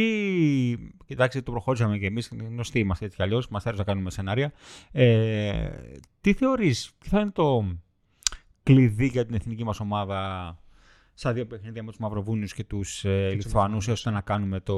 Κοιτάξτε, 1.06 1.42
το 1.42 1.52
προχώρησαμε 1.52 1.98
κι 1.98 2.06
εμείς. 2.06 2.31
Γνωστοί 2.50 2.80
είμαστε 2.80 3.06
έτσι 3.06 3.18
κι 3.18 3.24
αλλιώς. 3.24 3.48
Μας 3.48 3.64
θέλει 3.64 3.78
να 3.78 3.84
κάνουμε 3.84 4.10
σενάρια. 4.12 4.52
Ε, 4.92 5.70
τι 6.22 6.34
θεωρείς, 6.34 6.92
τι 6.98 7.10
θα 7.10 7.20
είναι 7.20 7.31
το 7.31 7.66
κλειδί 8.66 9.06
για 9.08 9.26
την 9.26 9.36
εθνική 9.36 9.64
μας 9.64 9.80
ομάδα 9.80 10.58
στα 11.14 11.34
δύο 11.34 11.46
παιχνίδια 11.46 11.84
με 11.84 11.90
τους 11.90 12.00
Μαυροβούνιους 12.00 12.54
και 12.54 12.64
τους 12.64 13.06
ε, 13.06 13.26
τους 13.36 13.46
Λιθουανούς, 13.46 13.46
Λιθουανούς. 13.46 13.88
ώστε 13.88 14.10
να 14.10 14.22
κάνουμε 14.22 14.60
το 14.60 14.76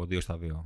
2 0.00 0.20
στα 0.20 0.34
2. 0.34 0.38
Καταρχάς, 0.38 0.64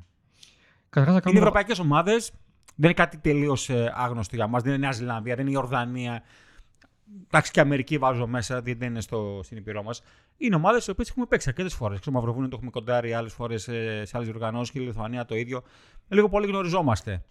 θα 0.90 1.10
Είναι 1.10 1.20
κάνουμε. 1.20 1.40
ευρωπαϊκές 1.40 1.78
ομάδες. 1.78 2.30
Δεν 2.76 2.90
είναι 2.90 2.92
κάτι 2.92 3.18
τελείως 3.18 3.70
άγνωστο 3.94 4.36
για 4.36 4.46
μας. 4.46 4.62
Δεν 4.62 4.72
είναι 4.72 4.80
Νέα 4.80 4.92
Ζηλανδία, 4.92 5.34
δεν 5.34 5.46
είναι 5.46 5.54
η 5.54 5.58
Ορδανία. 5.58 6.22
Εντάξει, 7.26 7.50
και 7.50 7.60
Αμερική 7.60 7.98
βάζω 7.98 8.26
μέσα, 8.26 8.54
γιατί 8.54 8.74
δεν 8.74 8.88
είναι 8.88 9.00
στο, 9.00 9.40
στην 9.42 9.56
Ήπειρό 9.56 9.82
μας. 9.82 10.02
Είναι 10.36 10.54
ομάδες 10.54 10.86
οι 10.86 10.90
οποίες 10.90 11.08
έχουμε 11.08 11.26
παίξει 11.26 11.48
αρκετές 11.48 11.74
φορές. 11.74 11.98
Στο 11.98 12.10
Μαυροβούνιο 12.10 12.48
το 12.48 12.54
έχουμε 12.56 12.70
κοντάρει 12.70 13.12
άλλες 13.12 13.32
φορές 13.32 13.62
σε 13.62 14.10
άλλες 14.12 14.28
διοργανώσεις 14.28 14.72
και 14.72 14.78
η 14.80 14.82
Λιθουανία 14.82 15.24
το 15.24 15.34
ίδιο. 15.36 15.62
Λίγο 16.08 16.28
πολύ 16.28 16.46
γνωριζόμαστε. 16.46 17.24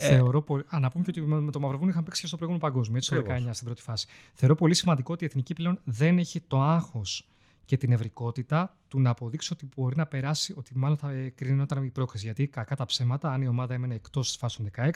Ε, 0.00 0.08
Θεωρώ 0.08 0.42
πολύ. 0.42 0.64
Α, 0.68 0.78
να 0.78 0.90
πούμε 0.90 1.04
και 1.04 1.10
ότι 1.20 1.20
με 1.28 1.40
με 1.40 1.50
το 1.50 1.60
Μαυροβούνιο 1.60 1.90
είχαν 1.92 2.04
παίξει 2.04 2.20
και 2.20 2.26
στο 2.26 2.36
προηγούμενο 2.36 2.66
παγκόσμιο, 2.70 2.96
έτσι 2.96 3.10
το 3.10 3.16
19 3.16 3.30
Ακριβώς. 3.30 3.54
στην 3.54 3.66
πρώτη 3.66 3.82
φάση. 3.82 4.06
Θεωρώ 4.34 4.54
πολύ 4.54 4.74
σημαντικό 4.74 5.12
ότι 5.12 5.24
η 5.24 5.26
εθνική 5.26 5.54
πλέον 5.54 5.80
δεν 5.84 6.18
έχει 6.18 6.40
το 6.40 6.60
άγχος 6.62 7.28
και 7.64 7.76
την 7.76 7.92
ευρικότητα 7.92 8.76
του 8.88 9.00
να 9.00 9.10
αποδείξει 9.10 9.52
ότι 9.52 9.68
μπορεί 9.76 9.96
να 9.96 10.06
περάσει, 10.06 10.54
ότι 10.56 10.78
μάλλον 10.78 10.96
θα 10.96 11.10
ε, 11.10 11.28
κρίνονταν 11.28 11.84
η 11.84 11.90
πρόκληση. 11.90 12.24
Γιατί 12.24 12.46
κακά 12.46 12.76
τα 12.76 12.84
ψέματα, 12.84 13.32
αν 13.32 13.42
η 13.42 13.48
ομάδα 13.48 13.74
έμενε 13.74 13.94
εκτός 13.94 14.26
της 14.26 14.36
φάσης 14.36 14.56
των 14.56 14.70
16, 14.76 14.90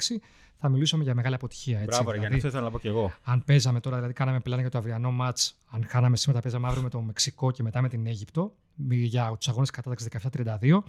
θα 0.59 0.69
μιλούσαμε 0.69 1.03
για 1.03 1.15
μεγάλη 1.15 1.35
αποτυχία. 1.35 1.77
Έτσι. 1.79 1.87
Μπράβο, 1.88 2.11
ρε, 2.11 2.17
δηλαδή, 2.19 2.19
Γιάννη, 2.19 2.37
αυτό 2.37 2.49
ήθελα 2.49 2.65
να 2.65 2.71
πω 2.71 2.79
κι 2.79 2.87
εγώ. 2.88 3.12
αν 3.25 3.45
παίζαμε 3.45 3.81
τώρα, 3.81 3.97
δηλαδή 3.97 4.12
κάναμε 4.15 4.41
πλάνα 4.41 4.61
για 4.61 4.71
το 4.71 4.79
αυριανό 4.79 5.11
μάτς, 5.12 5.59
αν 5.71 5.85
χάναμε 5.88 6.17
σήμερα, 6.17 6.38
τα 6.41 6.45
παίζαμε 6.45 6.67
αύριο 6.67 6.83
με 6.83 6.88
το 6.88 7.00
Μεξικό 7.00 7.50
και 7.50 7.62
μετά 7.62 7.81
με 7.83 7.88
την 7.88 8.07
Αίγυπτο, 8.07 8.55
μι- 8.75 9.05
για 9.07 9.35
τους 9.38 9.49
αγώνες 9.49 9.71
κατάταξη 9.71 10.09
17-32, 10.61 10.83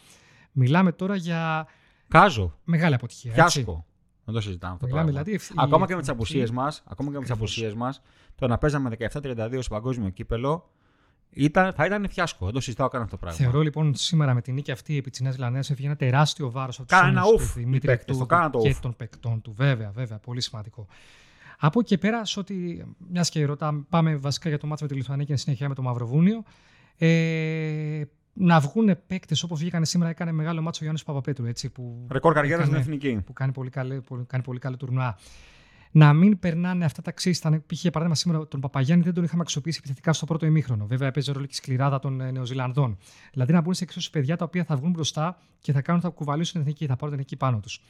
μιλάμε 0.51 0.91
τώρα 0.91 1.15
για 1.15 1.67
Κάζο, 2.07 2.57
μεγάλη 2.63 2.93
αποτυχία. 2.95 3.31
έτσι. 3.35 3.41
φιάσκο. 3.63 3.85
Δεν 4.25 4.33
το 4.35 4.41
συζητάμε 4.41 4.73
αυτό. 4.73 4.85
το 4.85 4.91
Μιλάμε 4.91 5.11
πράγμα. 5.11 5.23
δηλαδή. 5.29 5.53
η 5.53 5.55
Ακόμα 5.57 5.85
και 5.87 5.93
με 5.95 5.99
τις 6.01 6.09
εθνική- 6.09 6.31
απουσίες 6.33 6.51
μας, 6.51 6.83
ακόμα 6.87 7.09
και 7.11 7.15
με 7.17 7.21
τις 7.23 7.31
Ακριβώς. 7.31 7.51
απουσίες 7.57 7.73
μας, 7.73 8.01
το 8.35 8.47
να 8.47 8.57
παίζαμε 8.57 8.89
17-32 8.89 9.61
στο 9.61 9.73
παγκόσμιο 9.73 10.09
κύπελο 10.09 10.69
ήταν, 11.35 11.73
θα 11.73 11.85
ήταν 11.85 12.09
φιάσκο. 12.09 12.45
Δεν 12.45 12.53
το 12.53 12.59
συζητάω 12.59 12.87
καν 12.87 13.01
αυτό 13.01 13.15
το 13.15 13.21
πράγμα. 13.21 13.37
Θεωρώ 13.39 13.61
λοιπόν 13.61 13.95
σήμερα 13.95 14.33
με 14.33 14.41
την 14.41 14.53
νίκη 14.53 14.71
αυτή 14.71 14.97
επί 14.97 15.09
τη 15.09 15.23
Νέα 15.23 15.31
Ζηλανδία 15.31 15.59
έφυγε 15.59 15.87
ένα 15.87 15.95
τεράστιο 15.95 16.51
βάρος 16.51 16.77
από 16.79 16.87
Κάνα 16.87 17.07
ένα 17.07 17.23
ώμους 17.23 17.41
ουφ 17.43 17.53
του 17.53 17.59
οι 17.59 17.63
Δημήτρη 17.63 17.87
παίκτες, 17.87 18.05
το 18.05 18.13
Τούδου 18.13 18.25
κάναν 18.25 18.51
το 18.51 18.59
και 18.59 18.69
ουφ. 18.69 18.79
των 18.79 18.95
παικτών 18.95 19.41
του. 19.41 19.53
Βέβαια, 19.53 19.91
βέβαια, 19.91 20.17
πολύ 20.17 20.41
σημαντικό. 20.41 20.87
Από 21.59 21.79
εκεί 21.79 21.87
και 21.89 21.97
πέρα, 21.97 22.25
σε 22.25 22.39
ό,τι 22.39 22.55
μιας 23.11 23.29
και 23.29 23.45
ρωτάμε, 23.45 23.85
πάμε 23.89 24.15
βασικά 24.15 24.49
για 24.49 24.57
το 24.57 24.67
μάτσο 24.67 24.83
με 24.83 24.89
τη 24.89 24.95
Λιθουανία 24.97 25.25
και 25.25 25.31
εν 25.31 25.37
συνέχεια 25.37 25.67
με 25.69 25.75
το 25.75 25.81
Μαυροβούνιο. 25.81 26.43
Ε, 26.97 28.01
να 28.33 28.59
βγουν 28.59 28.97
παίκτες 29.07 29.43
όπως 29.43 29.59
βγήκαν 29.59 29.85
σήμερα, 29.85 30.09
έκανε 30.09 30.31
μεγάλο 30.31 30.61
μάτσο 30.61 30.79
ο 30.81 30.83
Γιάννης 30.83 31.03
Παπαπέτρου. 31.03 31.45
Έτσι, 31.45 31.69
που 31.69 32.07
Ρεκόρ 32.11 32.33
καριέρας 32.33 32.65
στην 32.65 32.77
έκανε- 32.77 32.93
εθνική. 32.95 33.21
που 33.25 33.33
κάνει 33.33 33.51
πολύ, 33.51 33.69
καλή, 33.69 34.01
πολύ, 34.01 34.25
κάνει 34.27 34.43
πολύ 34.43 34.59
καλό 34.59 34.77
τουρνουά. 34.77 35.17
Να 35.95 36.13
μην 36.13 36.39
περνάνε 36.39 36.85
αυτά 36.85 37.01
τα 37.01 37.11
ξύστα. 37.11 37.49
Π.χ. 37.67 37.81
για 37.81 37.91
παράδειγμα 37.91 38.15
σήμερα 38.15 38.47
τον 38.47 38.59
Παπαγιάννη 38.59 39.03
δεν 39.03 39.13
τον 39.13 39.23
είχαμε 39.23 39.41
αξιοποιήσει 39.41 39.77
επιθετικά 39.79 40.13
στο 40.13 40.25
πρώτο 40.25 40.45
ημίχρονο. 40.45 40.85
Βέβαια 40.85 41.07
έπαιζε 41.07 41.31
ρόλο 41.31 41.45
και 41.45 41.51
η 41.53 41.55
σκληράδα 41.57 41.99
των 41.99 42.21
ε, 42.21 42.31
Νεοζηλανδών. 42.31 42.97
Δηλαδή 43.33 43.53
να 43.53 43.61
μπουν 43.61 43.73
σε 43.73 43.83
εξώσου 43.83 44.09
παιδιά 44.09 44.37
τα 44.37 44.45
οποία 44.45 44.63
θα 44.63 44.75
βγουν 44.75 44.91
μπροστά 44.91 45.37
και 45.59 45.71
θα 45.71 45.81
κάνουν, 45.81 46.01
θα 46.01 46.09
κουβαλήσουν 46.09 46.51
την 46.51 46.61
εθνική, 46.61 46.85
θα 46.85 46.95
πάρουν 46.95 47.09
την 47.09 47.13
εθνική 47.13 47.35
πάνω 47.35 47.59
τους. 47.59 47.81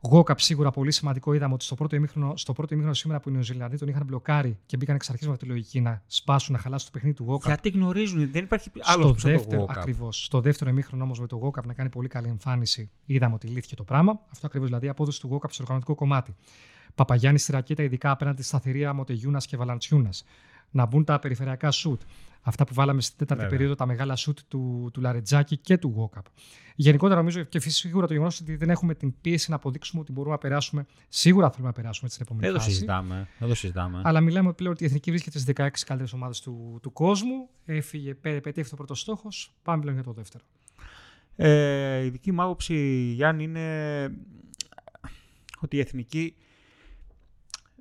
Γόκαπ 0.00 0.40
σίγουρα 0.40 0.70
πολύ 0.70 0.92
σημαντικό. 0.92 1.32
Είδαμε 1.32 1.54
ότι 1.54 1.64
στο 1.64 1.74
πρώτο 1.74 1.96
ημίχρονο, 1.96 2.36
στο 2.36 2.52
πρώτο 2.52 2.72
ημίχρονο 2.72 2.96
σήμερα 2.96 3.20
που 3.20 3.28
οι 3.28 3.32
Νεοζηλανδοί 3.32 3.78
τον 3.78 3.88
είχαν 3.88 4.04
μπλοκάρει 4.04 4.58
και 4.66 4.76
μπήκαν 4.76 4.94
εξ 4.94 5.10
αρχής 5.10 5.26
με 5.26 5.32
αυτή 5.32 5.44
τη 5.44 5.50
λογική 5.50 5.80
να 5.80 6.02
σπάσουν, 6.06 6.54
να 6.54 6.60
χαλάσουν 6.60 6.86
το 6.86 6.92
παιχνίδι 6.92 7.16
του 7.16 7.24
Γόκαπ. 7.24 7.46
Γιατί 7.46 7.68
γνωρίζουν, 7.68 8.30
δεν 8.30 8.44
υπάρχει 8.44 8.70
Στο 8.74 8.92
άλλος 8.92 9.12
πίσω 9.12 9.28
από 9.28 9.36
το 9.36 9.38
δεύτερο, 9.38 9.64
World 9.64 9.70
Cup. 9.70 9.78
ακριβώς, 9.78 10.24
στο 10.24 10.40
δεύτερο 10.40 10.70
ημίχρονο 10.70 11.04
όμως 11.04 11.20
με 11.20 11.26
το 11.26 11.36
Γόκαπ 11.36 11.66
να 11.66 11.72
κάνει 11.72 11.88
πολύ 11.88 12.08
καλή 12.08 12.28
εμφάνιση, 12.28 12.90
είδαμε 13.06 13.34
ότι 13.34 13.46
λύθηκε 13.46 13.74
το 13.74 13.84
πράγμα. 13.84 14.20
Αυτό 14.32 14.46
ακριβώς 14.46 14.68
δηλαδή 14.68 14.86
η 14.86 14.88
απόδοση 14.88 15.20
του 15.20 15.26
Γόκαπ 15.26 15.52
στο 15.52 15.62
οργανωτικό 15.62 15.94
κομμάτι. 15.94 16.34
Παπαγιάννης 16.94 17.42
στη 17.42 17.52
ρακέτα, 17.52 17.82
ειδικά 17.82 18.10
απέναντι 18.10 18.42
στα 18.42 18.60
θηρία 18.60 18.92
Μοτεγιούνας 18.92 19.46
και 19.46 19.56
Βαλαντσιούνας. 19.56 20.24
Να 20.70 20.86
μπουν 20.86 21.04
τα 21.04 21.18
περιφερειακά 21.18 21.70
σουτ. 21.70 22.00
Αυτά 22.42 22.64
που 22.64 22.74
βάλαμε 22.74 23.00
στην 23.00 23.16
τέταρτη 23.18 23.42
Βέβαια. 23.42 23.56
περίοδο, 23.58 23.78
τα 23.78 23.86
μεγάλα 23.86 24.16
σουτ 24.16 24.38
του, 24.48 24.90
του 24.92 25.00
Λαρετζάκη 25.00 25.56
και 25.56 25.78
του 25.78 25.92
Γόκαπ. 25.96 26.24
Γενικότερα, 26.74 27.18
νομίζω 27.20 27.42
και 27.42 27.60
σίγουρα 27.60 28.06
το 28.06 28.12
γεγονός 28.12 28.40
ότι 28.40 28.56
δεν 28.56 28.70
έχουμε 28.70 28.94
την 28.94 29.14
πίεση 29.20 29.50
να 29.50 29.56
αποδείξουμε 29.56 30.00
ότι 30.00 30.12
μπορούμε 30.12 30.32
να 30.32 30.38
περάσουμε. 30.38 30.86
Σίγουρα 31.08 31.50
θέλουμε 31.50 31.68
να 31.68 31.74
περάσουμε 31.74 32.10
στην 32.10 32.26
επόμενη 32.28 32.52
φάση. 32.52 32.70
συζητάμε. 32.70 33.28
Δεν 33.38 33.48
το 33.48 33.54
συζητάμε. 33.54 34.00
Αλλά 34.04 34.20
μιλάμε 34.20 34.52
πλέον 34.52 34.72
ότι 34.72 34.82
η 34.82 34.86
Εθνική 34.86 35.10
βρίσκεται 35.10 35.38
στις 35.38 35.54
16 35.56 35.68
καλύτερες 35.86 36.12
ομάδες 36.12 36.40
του, 36.40 36.78
του 36.82 36.92
κόσμου. 36.92 37.48
Έφυγε, 37.64 38.14
πετύχει 38.14 38.70
το 38.70 38.76
πρώτο 38.76 38.94
στόχος. 38.94 39.54
Πάμε 39.62 39.80
πλέον 39.80 39.94
για 39.94 40.04
το 40.04 40.12
δεύτερο. 40.12 40.44
Ε, 41.36 42.04
η 42.04 42.08
δική 42.08 42.32
μου 42.32 42.42
άποψη, 42.42 42.74
Γιάννη, 43.14 43.42
είναι 43.42 44.10
ότι 45.60 45.76
η 45.76 45.80
εθνική. 45.80 46.34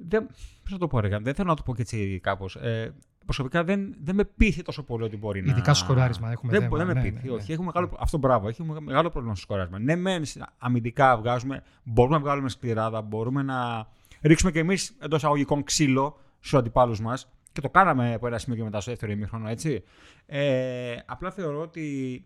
Δεν, 0.07 0.27
πώς 0.63 0.71
να 0.71 0.77
το 0.77 0.87
πω, 0.87 0.99
ρε, 0.99 1.17
δεν 1.19 1.33
θέλω 1.33 1.49
να 1.49 1.55
το 1.55 1.63
πω 1.63 1.75
και 1.75 1.81
έτσι 1.81 2.19
κάπως. 2.19 2.55
Ε, 2.55 2.93
προσωπικά 3.25 3.63
δεν, 3.63 3.95
δεν 4.03 4.15
με 4.15 4.23
πείθει 4.23 4.61
τόσο 4.61 4.83
πολύ 4.83 5.03
ότι 5.03 5.17
μπορεί 5.17 5.41
να. 5.41 5.51
Ειδικά 5.51 5.73
στο 5.73 5.85
σκοράρισμα 5.85 6.31
έχουμε 6.31 6.51
δεν, 6.51 6.61
θέμα. 6.61 6.77
Δεν 6.77 6.87
με 6.87 6.93
ναι, 6.93 7.01
πείθει. 7.01 7.27
Ναι, 7.27 7.33
όχι, 7.33 7.45
ναι. 7.47 7.53
Έχουμε 7.53 7.71
μεγάλο, 7.73 7.97
αυτό 7.99 8.17
μπράβο. 8.17 8.47
Έχουμε 8.47 8.79
μεγάλο 8.79 9.09
πρόβλημα 9.09 9.35
στο 9.35 9.43
σκοράρισμα. 9.43 9.79
Ναι, 9.79 9.95
μεν 9.95 10.23
αμυντικά 10.57 11.17
βγάζουμε, 11.17 11.63
μπορούμε 11.83 12.15
να 12.15 12.21
βγάλουμε 12.21 12.49
σκληράδα, 12.49 13.01
μπορούμε 13.01 13.41
να 13.41 13.87
ρίξουμε 14.21 14.51
κι 14.51 14.59
εμείς 14.59 14.95
εντός 14.99 15.23
αγωγικών 15.23 15.63
ξύλο 15.63 16.19
στους 16.39 16.59
αντιπάλους 16.59 17.01
μας. 17.01 17.31
Και 17.51 17.61
το 17.61 17.69
κάναμε 17.69 18.13
από 18.13 18.27
ένα 18.27 18.37
σημείο 18.37 18.57
και 18.57 18.63
μετά 18.63 18.81
στο 18.81 18.91
δεύτερο 18.91 19.11
ημίχρονο, 19.11 19.47
έτσι. 19.49 19.83
Ε, 20.25 20.95
απλά 21.05 21.31
θεωρώ 21.31 21.61
ότι 21.61 22.25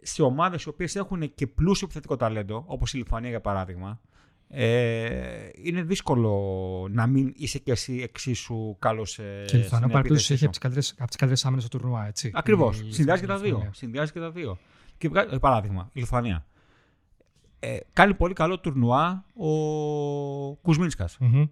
σε 0.00 0.22
ομάδες 0.22 0.62
οι 0.62 0.68
οποίες 0.68 0.96
έχουν 0.96 1.34
και 1.34 1.46
πλούσιο 1.46 1.84
επιθετικό 1.84 2.16
ταλέντο, 2.16 2.64
όπως 2.66 2.92
η 2.92 2.96
Λιθουανία 2.96 3.30
για 3.30 3.40
παράδειγμα, 3.40 4.00
ε, 4.48 5.48
είναι 5.62 5.82
δύσκολο 5.82 6.32
να 6.90 7.06
μην 7.06 7.32
είσαι 7.36 7.58
και 7.58 7.70
εσύ 7.70 8.00
εξίσου 8.02 8.76
καλός 8.78 9.10
σε. 9.10 9.22
Και 9.46 9.56
η 9.56 9.60
Λιθουανία 9.60 9.88
παραπλήρωση 9.88 10.32
έχει 10.32 10.44
από 10.44 10.52
τις 11.08 11.16
καλύτερε 11.16 11.34
άμυνες 11.44 11.68
του 11.68 11.78
τουρνουά, 11.78 12.06
έτσι. 12.06 12.30
Ακριβώς. 12.34 12.84
Συνδυάζει 12.88 13.20
και 13.20 13.26
τα 13.26 13.38
δύο. 13.38 13.70
Συνδυάζει 13.72 14.12
και 14.12 14.20
τα 14.20 14.30
δύο. 14.30 14.58
Και 14.98 15.10
ε, 15.30 15.38
παράδειγμα, 15.38 15.90
η 15.92 16.00
Λιθουανία. 16.00 16.46
Ε, 17.58 17.78
κάνει 17.92 18.14
πολύ 18.14 18.34
καλό 18.34 18.60
τουρνουά 18.60 19.24
ο 19.34 19.48
Κουζμίνσκας 20.54 21.08
mm-hmm. 21.08 21.48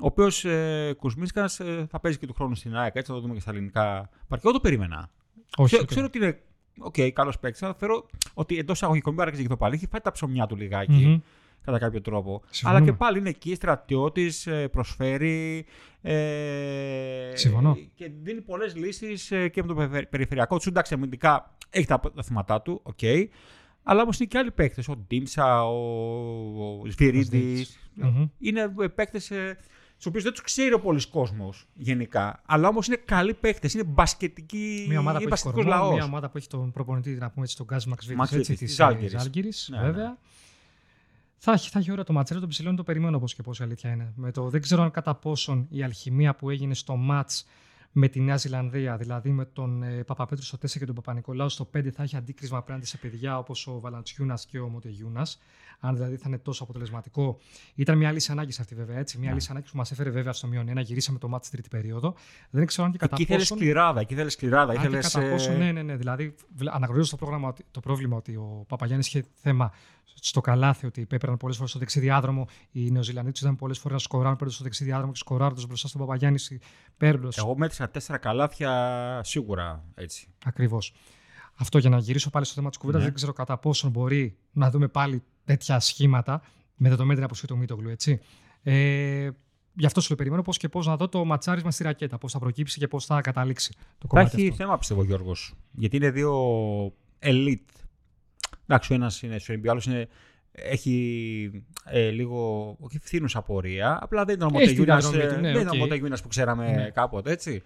Ο 0.00 0.06
οποίος 0.06 0.44
ε, 0.44 0.94
Κουζμίνσκας 0.98 1.60
ε, 1.60 1.86
θα 1.90 2.00
παίζει 2.00 2.18
και 2.18 2.26
του 2.26 2.34
χρόνου 2.34 2.54
στην 2.54 2.76
ΑΕΚ, 2.76 2.94
έτσι 2.94 3.10
θα 3.10 3.16
το 3.16 3.20
δούμε 3.20 3.34
και 3.34 3.40
στα 3.40 3.50
ελληνικά 3.50 4.10
παρκέ. 4.28 4.48
το 4.50 4.60
περίμενα. 4.60 5.10
Όχι, 5.56 5.72
ξέρω, 5.72 5.84
ξέρω 5.84 6.06
ότι 6.06 6.18
είναι 6.18 6.42
OK, 6.80 6.94
okay, 6.96 7.10
καλός 7.10 7.38
παίκτης, 7.38 7.62
αλλά 7.62 7.74
θεωρώ 7.74 8.06
ότι 8.34 8.58
εντός 8.58 8.82
εισαγωγικών 8.82 9.14
μην 9.14 9.42
και 9.42 9.48
το 9.48 9.56
πάλι. 9.56 9.74
Έχει 9.74 9.86
φάει 9.86 10.00
τα 10.00 10.10
ψωμιά 10.10 10.46
του 10.46 10.56
λιγάκι. 10.56 11.22
Mm-hmm 11.22 11.37
κατά 11.70 11.84
κάποιο 11.84 12.00
τρόπο. 12.00 12.42
Αλλά 12.62 12.82
και 12.82 12.92
πάλι 12.92 13.18
είναι 13.18 13.28
εκεί, 13.28 13.54
στρατιώτης, 13.54 14.46
ε, 14.46 14.68
προσφέρει. 14.68 15.66
Ε, 16.02 17.30
Συμφωνώ. 17.34 17.76
Και 17.94 18.10
δίνει 18.22 18.40
πολλές 18.40 18.76
λύσεις 18.76 19.30
ε, 19.30 19.48
και 19.48 19.62
με 19.62 19.68
το 19.68 19.88
περιφερειακό 20.10 20.58
του. 20.58 20.68
Εντάξει, 20.68 20.94
αμυντικά 20.94 21.56
έχει 21.70 21.86
τα, 21.86 22.00
τα 22.14 22.22
θέματα 22.22 22.62
του, 22.62 22.80
OK. 22.82 22.98
Okay. 23.00 23.24
Αλλά 23.82 24.02
όμως 24.02 24.18
είναι 24.18 24.28
και 24.28 24.38
άλλοι 24.38 24.50
παίκτες. 24.50 24.88
Ο 24.88 24.96
Ντίμσα, 24.96 25.68
ο, 25.68 25.76
ο 26.80 26.90
Σφυρίδης. 26.90 27.78
Mm-hmm. 28.02 28.28
Είναι 28.38 28.68
παίκτες 28.94 29.32
του 29.98 30.04
οποίους 30.08 30.22
δεν 30.22 30.32
τους 30.32 30.42
ξέρει 30.42 30.72
ο 30.72 30.80
πολλή 30.80 31.08
κόσμος 31.08 31.66
γενικά. 31.74 32.42
Αλλά 32.46 32.68
όμως 32.68 32.86
είναι 32.86 32.96
καλοί 33.04 33.34
παίκτες. 33.34 33.74
Είναι 33.74 33.84
μπασκετικοί. 33.84 34.86
Μια 34.88 34.98
ομάδα, 34.98 35.18
που 35.18 35.28
έχει, 35.32 35.64
μια 35.64 36.04
ομάδα 36.04 36.30
που 36.30 36.36
έχει 36.36 36.48
τον 36.48 36.72
προπονητή, 36.72 37.10
να 37.10 37.30
πούμε 37.30 37.44
έτσι, 37.44 37.56
τον 37.56 37.66
Γκάζ 37.66 37.84
Μαξβίτης 37.84 38.58
της 38.58 38.80
Άλγηρη. 38.80 39.16
Βέβαια. 39.80 40.18
Θα 41.38 41.52
έχει, 41.52 41.70
θα 41.70 41.78
έχει 41.78 41.92
ώρα 41.92 42.04
το 42.04 42.12
ματσέρο 42.12 42.40
των 42.40 42.48
ψηλών, 42.48 42.76
το 42.76 42.82
περιμένω 42.82 43.16
όπως 43.16 43.34
και 43.34 43.42
πώ 43.42 43.52
η 43.60 43.64
αλήθεια 43.64 43.90
είναι. 43.90 44.12
Με 44.16 44.32
το, 44.32 44.48
δεν 44.48 44.60
ξέρω 44.60 44.82
αν 44.82 44.90
κατά 44.90 45.14
πόσον 45.14 45.66
η 45.70 45.82
αλχημία 45.82 46.34
που 46.34 46.50
έγινε 46.50 46.74
στο 46.74 46.96
ματ 46.96 47.30
με 47.98 48.08
τη 48.08 48.20
Νέα 48.20 48.36
Ζηλανδία, 48.36 48.96
δηλαδή 48.96 49.30
με 49.30 49.44
τον 49.44 49.82
ε, 49.82 50.02
Παπαπέτρου 50.04 50.44
στο 50.44 50.58
4 50.62 50.70
και 50.70 50.86
τον 50.86 50.94
Παπα-Νικολάου 50.94 51.48
στο 51.48 51.70
5, 51.76 51.88
θα 51.88 52.02
έχει 52.02 52.16
αντίκρισμα 52.16 52.58
απέναντι 52.58 52.86
σε 52.86 52.96
παιδιά 52.96 53.38
όπως 53.38 53.66
ο 53.66 53.80
Βαλαντσιούνας 53.80 54.46
και 54.46 54.58
ο 54.58 54.68
Μοτεγιούνας. 54.68 55.38
Αν 55.80 55.94
δηλαδή 55.94 56.16
θα 56.16 56.24
είναι 56.26 56.38
τόσο 56.38 56.62
αποτελεσματικό. 56.62 57.38
Ήταν 57.74 57.96
μια 57.96 58.12
λύση 58.12 58.32
ανάγκης 58.32 58.60
αυτή 58.60 58.74
βέβαια. 58.74 58.98
Έτσι. 58.98 59.18
Μια 59.18 59.30
yeah. 59.30 59.34
λύση 59.34 59.48
ανάγκης 59.50 59.70
που 59.70 59.76
μας 59.76 59.90
έφερε 59.90 60.10
βέβαια 60.10 60.32
στο 60.32 60.46
μείον 60.46 60.78
1. 60.78 60.82
Γυρίσαμε 60.82 61.18
το 61.18 61.28
μάτι 61.28 61.46
στην 61.46 61.60
τρίτη 61.60 61.76
περίοδο. 61.76 62.14
Δεν 62.50 62.66
ξέρω 62.66 62.86
αν 62.86 62.92
και 62.92 62.98
κατά 62.98 63.16
εκεί 63.18 63.32
πόσο. 63.32 63.54
σκληράδα. 63.54 64.00
Εκεί 64.00 64.14
θέλει 64.14 64.30
σκληράδα. 64.30 64.72
Αν 64.72 64.78
ήθελες, 64.78 65.12
κατά 65.12 65.30
πόσο, 65.30 65.52
ναι, 65.52 65.72
ναι, 65.72 65.82
ναι. 65.82 65.96
Δηλαδή 65.96 66.34
αναγνωρίζω 66.64 67.10
το, 67.10 67.16
πρόγραμμα, 67.16 67.54
το 67.70 67.80
πρόβλημα 67.80 68.16
ότι 68.16 68.34
ο 68.34 68.64
Παπαγιάννης 68.68 69.06
είχε 69.06 69.24
θέμα 69.34 69.72
στο 70.20 70.40
καλάθι 70.40 70.86
ότι 70.86 71.06
έπαιρναν 71.10 71.36
πολλές 71.36 71.56
φορές 71.56 71.70
στο 71.70 71.78
δεξί 71.78 72.00
διάδρομο. 72.00 72.46
Οι 72.72 72.90
Νεοζηλανδοί 72.90 73.32
ήταν 73.40 73.56
πολλές 73.56 73.78
φορές 73.78 73.96
να 73.96 74.02
σκοράρουν 74.02 74.36
παίρνουν 74.36 74.54
στο 74.54 74.64
δεξί 74.64 74.84
διάδρομο 74.84 75.12
και 75.12 75.18
σκοράρουν 75.18 75.58
μπροστά 75.66 75.88
στον 75.88 76.00
Παπαγιάννη 76.00 76.38
παίρνοντα. 76.96 77.34
Εγώ 77.36 77.56
μέτρησα 77.56 77.87
τέσσερα 77.88 78.18
καλάθια 78.18 79.20
σίγουρα 79.24 79.84
έτσι. 79.94 80.28
Ακριβώς. 80.44 80.92
Αυτό 81.54 81.78
για 81.78 81.90
να 81.90 81.98
γυρίσω 81.98 82.30
πάλι 82.30 82.44
στο 82.44 82.54
θέμα 82.54 82.68
της 82.68 82.78
κουβέντας, 82.78 83.00
ναι. 83.00 83.06
δεν 83.06 83.16
ξέρω 83.16 83.32
κατά 83.32 83.58
πόσο 83.58 83.88
μπορεί 83.88 84.36
να 84.52 84.70
δούμε 84.70 84.88
πάλι 84.88 85.22
τέτοια 85.44 85.80
σχήματα 85.80 86.42
με 86.76 86.88
δεδομένη 86.88 87.14
την 87.14 87.24
αποσχή 87.24 87.46
του 87.46 87.56
Μίτογλου, 87.56 87.88
έτσι. 87.88 88.20
Ε, 88.62 89.30
γι' 89.74 89.86
αυτό 89.86 90.00
σου 90.00 90.14
περιμένω 90.14 90.42
πώς 90.42 90.56
και 90.56 90.68
πώς 90.68 90.86
να 90.86 90.96
δω 90.96 91.08
το 91.08 91.24
ματσάρισμα 91.24 91.70
στη 91.70 91.82
ρακέτα, 91.82 92.18
πώς 92.18 92.32
θα 92.32 92.38
προκύψει 92.38 92.78
και 92.78 92.88
πώς 92.88 93.06
θα 93.06 93.20
καταλήξει 93.20 93.74
το 93.98 94.06
κομμάτι. 94.06 94.30
Θα 94.30 94.36
έχει 94.36 94.50
θέμα, 94.50 94.78
πιστεύω, 94.78 95.04
Γιώργος. 95.04 95.54
Γιατί 95.72 95.96
είναι 95.96 96.10
δύο 96.10 96.34
elite. 97.18 97.84
Εντάξει, 98.66 98.92
ο 98.92 98.94
ένας 98.94 99.22
είναι 99.22 99.38
στο 99.38 99.54
NBA, 99.54 99.68
άλλος 99.68 99.88
έχει 100.62 101.64
ε, 101.84 102.08
λίγο, 102.10 102.76
όχι 102.80 102.98
φθήνουσα 102.98 103.42
πορεία, 103.42 103.98
απλά 104.02 104.24
δεν 104.24 104.34
ήταν 104.34 104.48
ο 104.48 104.50
Μοντεγιούνας, 104.50 105.12
ε, 105.12 105.38
ναι, 105.40 105.52
okay. 105.52 106.22
που 106.22 106.28
ξέραμε 106.28 106.70
ναι. 106.70 106.90
κάποτε, 106.90 107.30
έτσι. 107.30 107.62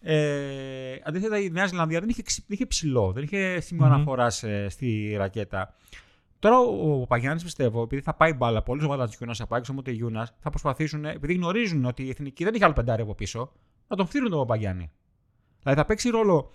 Ε, 0.00 0.96
αντίθετα, 1.04 1.38
η 1.38 1.50
Νέα 1.50 1.66
Ζηλανδία 1.66 2.00
δεν 2.00 2.08
είχε, 2.08 2.22
είχε 2.46 2.66
ψηλό, 2.66 3.12
δεν 3.12 3.22
είχε 3.22 3.60
σημείο 3.60 3.86
mm-hmm. 3.86 3.90
αναφοράς 3.90 4.42
ε, 4.42 4.68
στη 4.68 5.14
ρακέτα. 5.16 5.74
Τώρα 6.38 6.58
ο 6.58 7.06
Παγιάννη 7.06 7.42
πιστεύω, 7.42 7.82
επειδή 7.82 8.02
θα 8.02 8.14
πάει 8.14 8.32
μπάλα, 8.32 8.62
πολλοί 8.62 8.84
ο 8.84 8.88
Βαλαντσιούνα 8.88 9.34
θα 9.34 9.46
πάει, 9.46 9.60
ξέρω 9.60 9.78
ότι 9.78 9.92
Γιούνα, 9.92 10.28
θα 10.38 10.50
προσπαθήσουν, 10.50 11.04
επειδή 11.04 11.34
γνωρίζουν 11.34 11.84
ότι 11.84 12.04
η 12.04 12.08
εθνική 12.08 12.44
δεν 12.44 12.54
είχε 12.54 12.64
άλλο 12.64 12.72
πεντάρι 12.72 13.02
από 13.02 13.14
πίσω, 13.14 13.52
να 13.88 13.96
τον 13.96 14.06
φτύρουν 14.06 14.30
τον 14.30 14.38
Παπαγιάννη. 14.38 14.90
Δηλαδή 15.62 15.80
θα 15.80 15.86
παίξει 15.86 16.08
ρόλο 16.08 16.50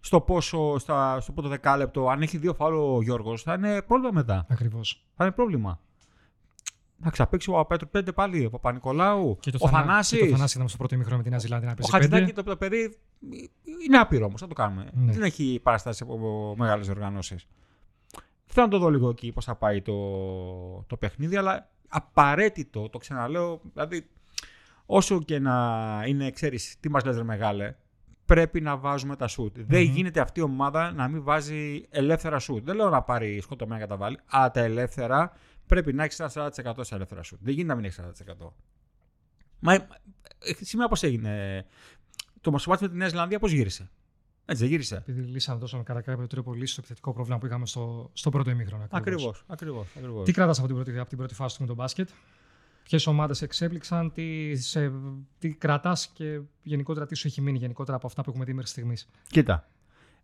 στο 0.00 0.20
πόσο, 0.20 0.78
στα, 0.78 1.20
στο 1.20 1.32
πρώτο 1.32 1.48
δεκάλεπτο, 1.48 2.08
αν 2.08 2.22
έχει 2.22 2.38
δύο 2.38 2.54
φάλο 2.54 2.94
ο 2.96 3.02
Γιώργος, 3.02 3.42
θα 3.42 3.54
είναι 3.54 3.82
πρόβλημα 3.82 4.12
μετά. 4.12 4.46
Ακριβώς. 4.48 5.04
Θα 5.16 5.24
είναι 5.24 5.32
πρόβλημα. 5.32 5.80
Θα 7.02 7.10
ξαπέξει 7.10 7.50
ο 7.50 7.64
Πέτρο 7.64 7.86
πέντε 7.88 8.12
πάλι, 8.12 8.44
ο 8.44 8.50
Παπα-Νικολάου, 8.50 9.38
ο 9.58 9.68
Θανάσης. 9.68 10.22
Ο 10.22 10.26
Θανάση 10.26 10.56
ήταν 10.56 10.68
στο 10.68 10.76
πρώτο 10.76 10.94
ημίχρονο 10.94 11.16
με 11.16 11.22
την 11.22 11.32
Νέα 11.32 11.40
Ζηλάνδη 11.40 11.66
να 11.66 11.74
παίζει. 11.74 11.90
Ο 11.90 11.94
Χατζηδάκη 11.94 12.32
το, 12.32 12.42
το 12.42 12.56
παιδί 12.56 12.98
είναι 13.86 13.98
άπειρο 13.98 14.26
όμως, 14.26 14.40
θα 14.40 14.46
το 14.46 14.54
κάνουμε. 14.54 14.90
Ναι. 14.92 15.12
Δεν 15.12 15.22
έχει 15.22 15.60
παραστάσεις 15.62 16.02
από 16.02 16.54
μεγάλες 16.58 16.88
οργανώσεις. 16.88 17.46
Θέλω 18.44 18.66
να 18.66 18.72
το 18.72 18.78
δω 18.78 18.88
λίγο 18.88 19.08
εκεί 19.08 19.32
πώς 19.32 19.44
θα 19.44 19.54
πάει 19.54 19.82
το, 19.82 19.94
το 20.86 20.96
παιχνίδι, 20.96 21.36
αλλά 21.36 21.70
απαραίτητο, 21.88 22.88
το 22.88 22.98
ξαναλέω, 22.98 23.60
δηλαδή 23.72 24.08
όσο 24.86 25.22
και 25.22 25.38
να 25.38 26.02
είναι, 26.06 26.30
ξέρεις, 26.30 26.76
τι 26.80 26.90
μας 26.90 27.04
λες 27.04 27.22
μεγάλε, 27.22 27.74
πρέπει 28.26 28.60
να 28.60 28.76
βάζουμε 28.76 29.16
τα 29.16 29.28
σουτ. 29.28 29.56
Δεν 29.58 29.82
γίνεται 29.82 30.20
αυτή 30.20 30.40
η 30.40 30.42
ομάδα 30.42 30.92
να 30.92 31.08
μην 31.08 31.22
βάζει 31.22 31.86
ελεύθερα 31.90 32.38
σουτ. 32.38 32.64
Δεν 32.64 32.76
λέω 32.76 32.88
να 32.88 33.02
πάρει 33.02 33.40
σκοτωμένα 33.40 33.80
κατά 33.80 33.96
βάλει, 33.96 34.18
αλλά 34.26 34.50
τα 34.50 34.60
ελεύθερα 34.60 35.32
πρέπει 35.66 35.92
να 35.92 36.04
έχεις 36.04 36.20
ένα 36.20 36.30
40% 36.30 36.74
σε 36.80 36.94
ελεύθερα 36.94 37.22
σουτ. 37.22 37.38
Δεν 37.42 37.52
γίνεται 37.52 37.68
να 37.68 37.74
μην 37.74 37.84
έχεις 37.84 38.00
40%. 38.40 38.48
Μα 39.58 39.74
ε, 39.74 39.84
σήμερα 40.60 40.88
πώς 40.88 41.02
έγινε. 41.02 41.64
Το 42.40 42.50
Μοσχοβάτι 42.50 42.82
με 42.82 42.88
τη 42.88 42.96
Νέα 42.96 43.08
Ζηλανδία 43.08 43.38
πώς 43.38 43.52
γύρισε; 43.52 43.90
Έτσι 44.44 44.62
δεν 44.62 44.70
γύρισε. 44.70 44.96
Επειδή 44.96 45.20
λύσαμε 45.20 45.60
τόσο 45.60 45.82
κατά 45.82 46.00
κάποιο 46.00 46.26
τρόπο 46.26 46.54
λύσει 46.54 46.72
στο 46.72 46.80
επιθετικό 46.80 47.12
πρόβλημα 47.12 47.38
που 47.38 47.46
είχαμε 47.46 47.66
στο, 47.66 48.10
στο 48.12 48.30
πρώτο 48.30 48.50
ημίχρονο. 48.50 48.86
Ακριβώς. 48.90 49.44
Ακριβώς, 49.46 49.86
Τι 50.24 50.32
κρατά 50.32 50.52
από, 50.58 50.66
την 50.66 50.74
πρώτη, 50.74 50.98
από 50.98 51.08
την 51.08 51.18
πρώτη 51.18 51.34
φάση 51.34 51.56
του 51.56 51.60
με 51.60 51.66
τον 51.66 51.76
μπάσκετ, 51.76 52.08
Ποιες 52.88 53.06
ομάδες 53.06 53.42
εξέπληξαν, 53.42 54.12
τι, 54.12 54.56
σε, 54.56 54.92
τι 55.38 55.48
κρατάς 55.54 56.06
και 56.06 56.40
γενικότερα 56.62 57.06
τι 57.06 57.14
σου 57.14 57.26
έχει 57.26 57.40
μείνει 57.40 57.58
γενικότερα 57.58 57.96
από 57.96 58.06
αυτά 58.06 58.22
που 58.22 58.30
έχουμε 58.30 58.44
δει 58.44 58.52
μέχρι 58.52 58.70
στιγμής. 58.70 59.08
Κοίτα. 59.28 59.68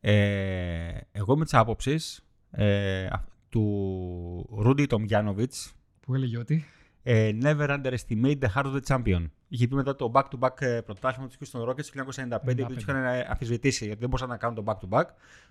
Ε, 0.01 1.01
εγώ 1.13 1.37
με 1.37 1.45
τις 1.45 1.55
άποψεις 1.55 2.25
ε, 2.51 3.09
του 3.49 4.57
Ρούντι 4.59 4.87
Τομιάνοβιτς. 4.87 5.75
Που 6.01 6.15
έλεγε 6.15 6.39
ότι; 6.39 6.65
Ε, 7.03 7.31
never 7.43 7.69
underestimate 7.69 8.39
the 8.39 8.49
heart 8.55 8.65
of 8.65 8.75
the 8.75 8.81
champion. 8.87 9.27
Είχε 9.49 9.69
πει 9.69 9.75
μετά 9.75 9.97
το 9.97 10.13
back-to-back 10.15 10.61
ε, 10.61 10.81
πρωτάθλημα 10.81 11.29
τους 11.29 11.37
Houston 11.51 11.69
Rockets 11.69 11.85
του 11.85 12.15
1995 12.15 12.65
που 12.67 12.75
τους 12.75 12.83
είχαν 12.83 12.97
αφισβητήσει 13.29 13.85
γιατί 13.85 14.01
δεν 14.01 14.09
μπορούσαν 14.09 14.29
να 14.29 14.37
κάνουν 14.37 14.65
το 14.65 14.65
back-to-back. 14.67 15.05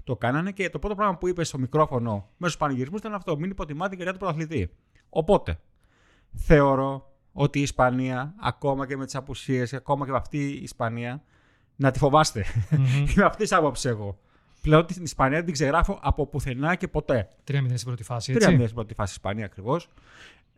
Το 0.04 0.16
κάνανε 0.16 0.52
και 0.52 0.70
το 0.70 0.80
πρώτο 0.80 0.96
πράγμα 0.96 1.18
που 1.18 1.28
είπε 1.28 1.44
στο 1.44 1.58
μικρόφωνο 1.58 2.30
μέσω 2.38 2.54
στου 2.54 2.64
πανηγυρισμούς 2.64 3.00
ήταν 3.00 3.14
αυτό. 3.14 3.38
Μην 3.38 3.50
υποτιμάτε 3.50 3.96
την 3.96 4.06
του 4.06 4.18
πρωταθλητή. 4.18 4.72
Οπότε, 5.10 5.60
θεωρώ 6.36 7.12
ότι 7.32 7.60
η 7.60 7.62
Ισπανία, 7.62 8.34
ακόμα 8.40 8.88
και 8.88 8.98
με 8.98 9.06
τις 9.06 9.16
απουσίες, 9.16 9.74
ακόμα 9.74 10.06
και 10.06 10.12
με 10.12 10.18
αυτή 10.18 10.38
η 10.38 10.60
Ισπανία, 10.64 11.24
να 11.76 11.92
τη 11.92 12.00
φοβάστε. 12.00 12.46
Mm-hmm. 12.46 13.10
Είμαι 13.16 13.26
αυτής 13.26 13.50
της 13.50 13.58
άποψης 13.58 13.86
εγώ. 13.86 14.18
Πλέον 14.62 14.86
την 14.86 15.04
Ισπανία 15.04 15.36
δεν 15.36 15.46
την 15.46 15.54
ξεγράφω 15.54 16.00
από 16.02 16.28
πουθενά 16.28 16.76
και 16.76 16.88
ποτέ. 16.88 17.30
3-0 17.48 17.64
στην 17.74 17.86
πρώτη 17.86 18.04
φάση. 18.04 18.34
3-0 18.36 18.40
στην 18.40 18.74
πρώτη 18.74 18.94
φάση 18.94 19.12
Ισπανία 19.12 19.46
ακριβώς. 19.46 19.88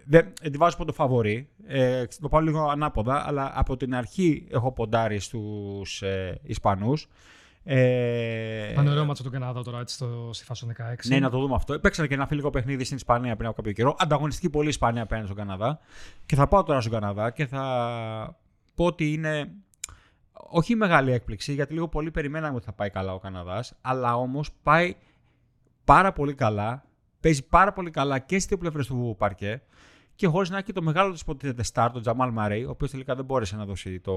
δεν 0.04 0.34
τη 0.42 0.58
βάζω 0.58 0.76
από 0.76 0.86
το 0.86 0.94
φαβορή. 0.94 1.48
Ε, 1.68 2.06
το 2.22 2.30
πάω 2.30 2.42
λίγο 2.42 2.70
ανάποδα, 2.70 3.28
αλλά 3.28 3.52
από 3.56 3.78
την 3.78 3.96
αρχή 3.96 4.48
έχω 4.50 4.72
ποντάρει 4.72 5.20
στους 5.20 6.02
ε, 6.02 6.40
Ισπανούς. 6.44 7.08
Ε, 7.64 8.72
Πάνε 8.76 8.90
ωραίο 8.90 9.06
μάτσο 9.06 9.24
του 9.24 9.30
Καναδά 9.30 9.64
τώρα 9.64 9.80
έτσι, 9.80 9.96
στο, 9.96 10.30
στη 10.34 10.44
φάση 10.44 10.68
16. 10.78 10.96
Ναι, 11.08 11.20
να 11.20 11.30
το 11.30 11.40
δούμε 11.40 11.56
αυτό. 11.56 11.80
Παίξανε 11.80 12.08
και 12.08 12.14
ένα 12.14 12.28
φιλικό 12.28 12.50
παιχνίδι 12.50 12.84
στην 12.84 12.98
Ισπανία 12.98 13.36
πριν 13.36 13.48
από 13.48 13.56
κάποιο 13.56 13.72
καιρό. 13.72 13.96
Ανταγωνιστική 14.00 14.50
πολύ 14.50 14.70
Ισπανία 14.70 15.02
απέναντι 15.02 15.26
στον 15.26 15.38
Καναδά. 15.38 15.80
Και 16.26 16.36
θα 16.36 16.48
πάω 16.48 16.64
τώρα 16.64 16.82
στον 16.82 16.94
Καναδά 16.94 17.32
και 17.32 17.46
θα 17.46 18.38
πω 18.76 18.86
ότι 18.86 19.14
είναι 19.14 19.52
όχι 20.32 20.76
μεγάλη 20.76 21.12
έκπληξη, 21.12 21.54
γιατί 21.54 21.74
λίγο 21.74 21.88
πολύ 21.88 22.12
περιμέναμε 22.12 22.56
ότι 22.56 22.66
θα 22.66 22.74
πάει 22.74 22.90
καλά 22.90 23.14
ο 23.14 23.20
Καναδάς, 23.20 23.74
αλλά 23.82 24.16
όμως 24.16 24.52
πάει 24.64 24.96
πάρα 25.84 26.14
πολύ 26.14 26.34
καλά. 26.34 26.84
Παίζει 27.20 27.48
πάρα 27.48 27.74
πολύ 27.74 27.90
καλά 27.90 28.20
και 28.20 28.36
στις 28.36 28.46
δύο 28.46 28.58
πλευρές 28.58 28.88
του 28.88 29.16
παρκέ 29.18 29.62
και 30.16 30.28
χωρίς 30.28 30.50
να 30.50 30.58
έχει 30.58 30.74
το 30.74 30.82
μεγάλο 30.82 31.12
του 31.12 31.18
υποτίθεται 31.22 31.64
star, 31.74 31.90
τον 31.94 32.02
Τζαμάλ 32.02 32.32
Μαρέι, 32.32 32.64
ο 32.64 32.70
οποίος 32.70 32.92
τελικά 32.92 33.16
δεν 33.16 33.26
μπόρεσε 33.26 33.56
να 33.56 33.66
δώσει 33.66 34.00
το 34.00 34.14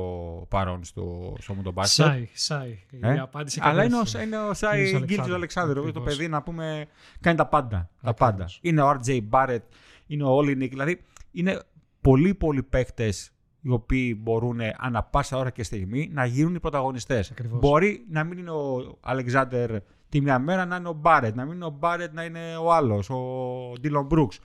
παρόν 0.48 0.84
στο 0.84 1.36
σώμα 1.40 1.62
τον 1.62 1.72
μπάσκετ. 1.72 2.06
Σάι, 2.06 2.28
Σάι. 2.32 2.78
Ε; 3.00 3.14
Η 3.14 3.18
απάντηση 3.18 3.60
Αλλά 3.62 3.84
είναι 3.84 3.96
ο, 3.96 4.20
είναι 4.22 4.38
ο 4.38 4.54
Σάι 4.54 4.98
Γκίλτζο 5.04 5.34
Αλεξάνδρου, 5.34 5.92
το 5.92 6.00
παιδί 6.00 6.28
να 6.28 6.42
πούμε 6.42 6.86
κάνει 7.20 7.36
τα 7.36 7.46
πάντα. 7.46 7.90
Τα 8.02 8.14
πάντα. 8.14 8.48
Είναι 8.60 8.82
ο 8.82 8.90
RJ 8.90 9.20
Barrett, 9.30 9.62
είναι 10.06 10.22
ο 10.22 10.28
Όλινικ, 10.28 10.70
δηλαδή 10.70 11.02
είναι 11.32 11.62
πολύ 12.00 12.34
πολλοί 12.34 12.62
παίκτες 12.62 13.30
οι 13.60 13.70
οποίοι 13.70 14.18
μπορούν 14.22 14.60
ανά 14.76 15.02
πάσα 15.02 15.36
ώρα 15.36 15.50
και 15.50 15.62
στιγμή 15.62 16.10
να 16.12 16.24
γίνουν 16.24 16.54
οι 16.54 16.60
πρωταγωνιστές. 16.60 17.32
Μπορεί 17.50 18.04
να 18.10 18.24
μην 18.24 18.38
είναι 18.38 18.50
ο 18.50 18.98
Αλεξάνδρ 19.00 19.76
τη 20.08 20.20
μια 20.20 20.38
μέρα 20.38 20.64
να 20.64 20.76
είναι 20.76 20.88
ο 20.88 20.92
Μπάρετ, 20.92 21.34
να 21.34 21.44
μην 21.44 21.54
είναι 21.54 21.64
ο 21.64 21.76
Μπάρετ 21.78 22.14
να 22.14 22.24
είναι 22.24 22.56
ο 22.56 22.72
άλλος, 22.72 23.10
ο 23.10 23.72
Ντίλον 23.80 24.04
Μπρούξ. 24.04 24.40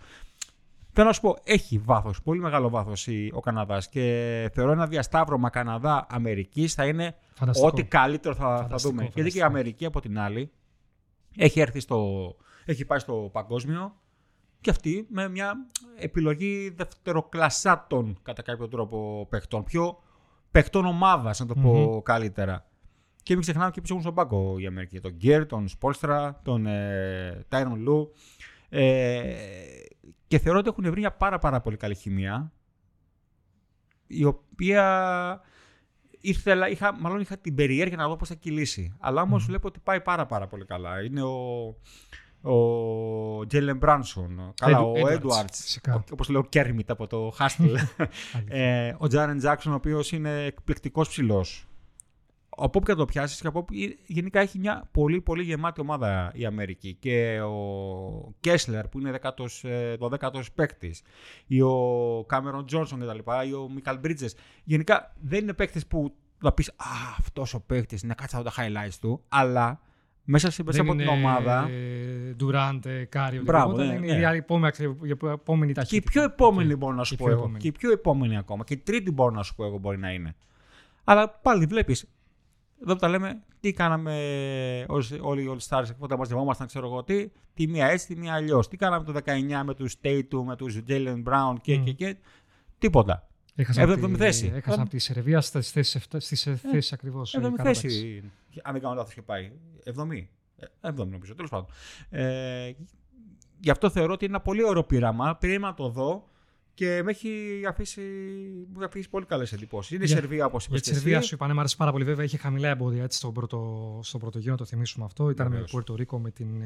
Θέλω 0.93 1.07
να 1.07 1.13
σου 1.13 1.21
πω, 1.21 1.37
έχει 1.43 1.77
βάθος, 1.77 2.21
πολύ 2.21 2.39
μεγάλο 2.39 2.69
βάθος 2.69 3.07
ο 3.31 3.39
Καναδάς 3.39 3.89
και 3.89 4.49
θεωρώ 4.53 4.71
ένα 4.71 4.87
διασταύρωμα 4.87 5.49
Καναδά-Αμερικής 5.49 6.73
θα 6.73 6.85
είναι 6.85 7.15
ό,τι 7.63 7.83
καλύτερο 7.83 8.35
θα, 8.35 8.67
θα 8.69 8.75
δούμε. 8.75 9.09
Γιατί 9.13 9.31
και 9.31 9.37
η 9.37 9.41
Αμερική 9.41 9.85
από 9.85 10.01
την 10.01 10.19
άλλη 10.19 10.51
έχει, 11.37 11.59
έρθει 11.59 11.79
στο, 11.79 12.35
έχει 12.65 12.85
πάει 12.85 12.99
στο 12.99 13.29
παγκόσμιο 13.31 13.95
και 14.61 14.69
αυτή 14.69 15.07
με 15.09 15.29
μια 15.29 15.53
επιλογή 15.97 16.69
δευτεροκλασσάτων 16.69 18.19
κατά 18.21 18.41
κάποιο 18.41 18.67
τρόπο 18.67 19.27
παιχτών. 19.29 19.63
Πιο 19.63 19.99
παιχτών 20.51 20.85
ομάδας, 20.85 21.39
να 21.39 21.45
το 21.45 21.53
πω 21.53 22.01
καλύτερα. 22.05 22.65
Και 23.23 23.33
μην 23.33 23.41
ξεχνάμε 23.41 23.71
και 23.71 23.81
πίσω 23.81 23.93
έχουν 23.93 24.05
στον 24.05 24.15
πάγκο 24.15 24.59
η 24.59 24.65
Αμερική. 24.65 24.99
Τον 24.99 25.11
Γκέρ, 25.11 25.45
τον 25.45 25.67
Σπόλστρα, 25.67 26.39
τον 26.43 26.65
ε, 26.65 27.45
Τάιρον 27.47 27.79
Λου. 27.79 28.13
Ε, 28.69 29.35
και 30.31 30.39
θεωρώ 30.39 30.59
ότι 30.59 30.69
έχουν 30.69 30.89
βρει 30.91 30.99
μια 30.99 31.11
πάρα, 31.11 31.39
πάρα 31.39 31.61
πολύ 31.61 31.77
καλή 31.77 31.95
χημεία. 31.95 32.51
Η 34.07 34.23
οποία 34.23 35.41
ήθελα, 36.21 36.69
είχα, 36.69 36.99
μάλλον 36.99 37.19
είχα 37.19 37.37
την 37.37 37.55
περιέργεια 37.55 37.97
να 37.97 38.07
δω 38.07 38.15
πώς 38.15 38.27
θα 38.27 38.35
κυλήσει. 38.35 38.95
Αλλά 38.99 39.21
όμως 39.21 39.45
βλέπω 39.45 39.67
ότι 39.67 39.79
πάει 39.83 40.01
πάρα, 40.01 40.25
πάρα 40.25 40.47
πολύ 40.47 40.65
καλά. 40.65 41.03
Είναι 41.03 41.21
ο, 41.21 41.75
ο 42.41 43.45
Τζέλεν 43.45 43.77
Μπράνσον, 43.77 44.53
καλά, 44.55 44.81
ο 44.81 45.07
Έντουαρτ, 45.07 45.53
όπως 46.11 46.29
λέω, 46.29 46.43
Κέρμιτ 46.43 46.91
από 46.91 47.07
το 47.07 47.33
Χάστιλ. 47.35 47.77
ε, 48.47 48.95
ο 48.97 49.07
Τζάρεν 49.07 49.37
Τζάξον, 49.37 49.71
ο 49.71 49.75
οποίος 49.75 50.11
είναι 50.11 50.43
εκπληκτικός 50.45 51.07
ψηλός 51.07 51.70
από 52.63 52.77
όπου 52.77 52.85
και 52.85 52.93
το 52.93 53.05
πιάσεις 53.05 53.41
και 53.41 53.47
από 53.47 53.59
όπου 53.59 53.73
γενικά 54.05 54.39
έχει 54.39 54.59
μια 54.59 54.87
πολύ 54.91 55.21
πολύ 55.21 55.43
γεμάτη 55.43 55.81
ομάδα 55.81 56.31
η 56.35 56.45
Αμερική. 56.45 56.93
Και 56.99 57.41
ο 57.41 58.35
Κέσλερ 58.39 58.87
που 58.87 58.99
είναι 58.99 59.19
12ο 59.99 60.41
παίκτης, 60.55 61.01
ή 61.47 61.61
ο 61.61 61.75
Κάμερον 62.27 62.65
Τζόνσον 62.65 62.99
κτλ. 62.99 63.17
ή 63.47 63.53
ο 63.53 63.69
Μίκαλ 63.73 63.99
Μπρίτζε. 63.99 64.29
Γενικά 64.63 65.13
δεν 65.21 65.39
είναι 65.39 65.53
παίκτες 65.53 65.87
που 65.87 66.15
θα 66.41 66.51
πεις 66.51 66.69
Α, 66.69 67.15
αυτός 67.19 67.53
ο 67.53 67.61
παίκτης 67.61 68.01
είναι 68.01 68.13
κάτσα 68.17 68.43
τα 68.43 68.51
highlights 68.57 68.97
του, 69.01 69.23
αλλά 69.29 69.79
μέσα, 70.23 70.51
σε, 70.51 70.63
μέσα 70.63 70.81
από 70.81 70.95
την 70.95 71.07
ομάδα. 71.07 71.69
Ντουράντ, 72.35 72.85
Κάριο, 73.09 73.41
Μπράβο, 73.41 73.75
δεν 73.75 74.03
είναι 74.03 74.13
ναι. 74.13 74.35
η 74.35 74.43
επόμενη 75.31 75.73
ταχύτητα. 75.73 75.83
Και 75.83 75.95
η 75.95 76.01
πιο 76.01 76.23
επόμενη 76.23 76.75
μπορεί 76.75 76.95
να 76.95 77.03
σου 77.03 77.15
πω 77.15 77.29
εγώ. 77.29 77.51
Και 77.57 77.67
η 77.67 77.71
πιο 77.71 77.91
επόμενη 77.91 78.37
ακόμα. 78.37 78.63
Και 78.63 78.73
η 78.73 78.77
τρίτη 78.77 79.11
μπορεί 79.11 79.35
να 79.35 79.43
σου 79.43 79.55
πω 79.55 79.65
εγώ 79.65 79.77
μπορεί 79.77 79.97
να 79.97 80.11
είναι. 80.11 80.35
Αλλά 81.03 81.29
πάλι 81.29 81.65
βλέπεις, 81.65 82.05
εδώ 82.81 82.93
που 82.93 82.99
τα 82.99 83.07
λέμε, 83.07 83.43
τι 83.59 83.73
κάναμε 83.73 84.15
όλοι 85.21 85.43
οι 85.43 85.57
All 85.57 85.67
Stars 85.67 85.85
όταν 85.97 86.17
μαζευόμασταν, 86.17 86.67
ξέρω 86.67 86.87
εγώ 86.87 87.03
τι, 87.03 87.31
τη 87.53 87.67
μία 87.67 87.87
έτσι, 87.87 88.07
τη 88.07 88.15
μία 88.15 88.33
αλλιώς. 88.33 88.67
Τι 88.67 88.77
κάναμε 88.77 89.05
το 89.05 89.13
19 89.25 89.61
με 89.65 89.73
τους 89.73 89.95
Tatum, 90.03 90.43
με 90.45 90.55
τους 90.55 90.79
Jalen 90.87 91.23
Brown 91.23 91.55
και, 91.61 91.79
mm. 91.79 91.83
και, 91.83 91.91
και, 91.91 92.15
τίποτα. 92.77 93.27
Έχασαν 93.55 94.15
θέση. 94.15 94.51
Έχασαν 94.55 94.81
από 94.81 94.89
τη 94.89 94.99
Σερβία 94.99 95.41
στις 95.41 95.71
θέσεις 95.71 96.45
ε, 96.45 96.59
ακριβώς. 96.91 97.33
Έβδομη 97.33 97.55
θέση. 97.57 98.23
Αν 98.61 98.73
δεν 98.73 98.81
κάνω 98.81 98.95
λάθος, 98.95 99.11
είχε 99.11 99.21
πάει. 99.21 99.51
Εβδομή. 99.83 100.29
Εβδομή 100.81 101.11
νομίζω, 101.11 101.35
τέλος 101.35 101.49
πάντων. 101.49 101.67
Ε, 102.09 102.71
γι' 103.59 103.69
αυτό 103.69 103.89
θεωρώ 103.89 104.13
ότι 104.13 104.25
είναι 104.25 104.33
ένα 104.33 104.43
πολύ 104.43 104.63
ωραίο 104.63 104.83
πείραμα. 104.83 105.35
Πήραμε 105.35 105.67
να 105.67 105.73
το 105.73 105.89
δω. 105.89 106.29
Και 106.73 107.01
με 107.03 107.11
έχει 107.11 107.31
αφήσει, 107.67 108.01
μου 108.67 108.75
έχει 108.75 108.85
αφήσει 108.85 109.09
πολύ 109.09 109.25
καλές 109.25 109.53
εντυπώσεις. 109.53 109.91
Είναι 109.91 110.03
η 110.03 110.07
Σερβία, 110.07 110.45
όπως 110.45 110.65
είπες. 110.65 110.81
Για 110.81 110.91
τη 110.91 110.97
Σερβία 110.97 111.21
σου 111.21 111.35
είπα, 111.35 111.53
μου 111.53 111.59
άρεσε 111.59 111.75
πάρα 111.75 111.91
πολύ. 111.91 112.03
Βέβαια, 112.03 112.25
είχε 112.25 112.37
χαμηλά 112.37 112.69
εμπόδια 112.69 113.03
έτσι, 113.03 113.17
στον, 113.17 113.33
πρώτο, 113.33 113.99
στον 114.03 114.19
πρώτο 114.19 114.39
γύρο, 114.39 114.55
το 114.55 114.65
θυμίσουμε 114.65 115.05
αυτό. 115.05 115.29
Ήταν 115.29 115.47
Βεβαίως. 115.47 115.65
με 115.65 115.71
Πουέρτο 115.71 115.95
Ρίκο, 115.95 116.19
με 116.19 116.31
την 116.31 116.61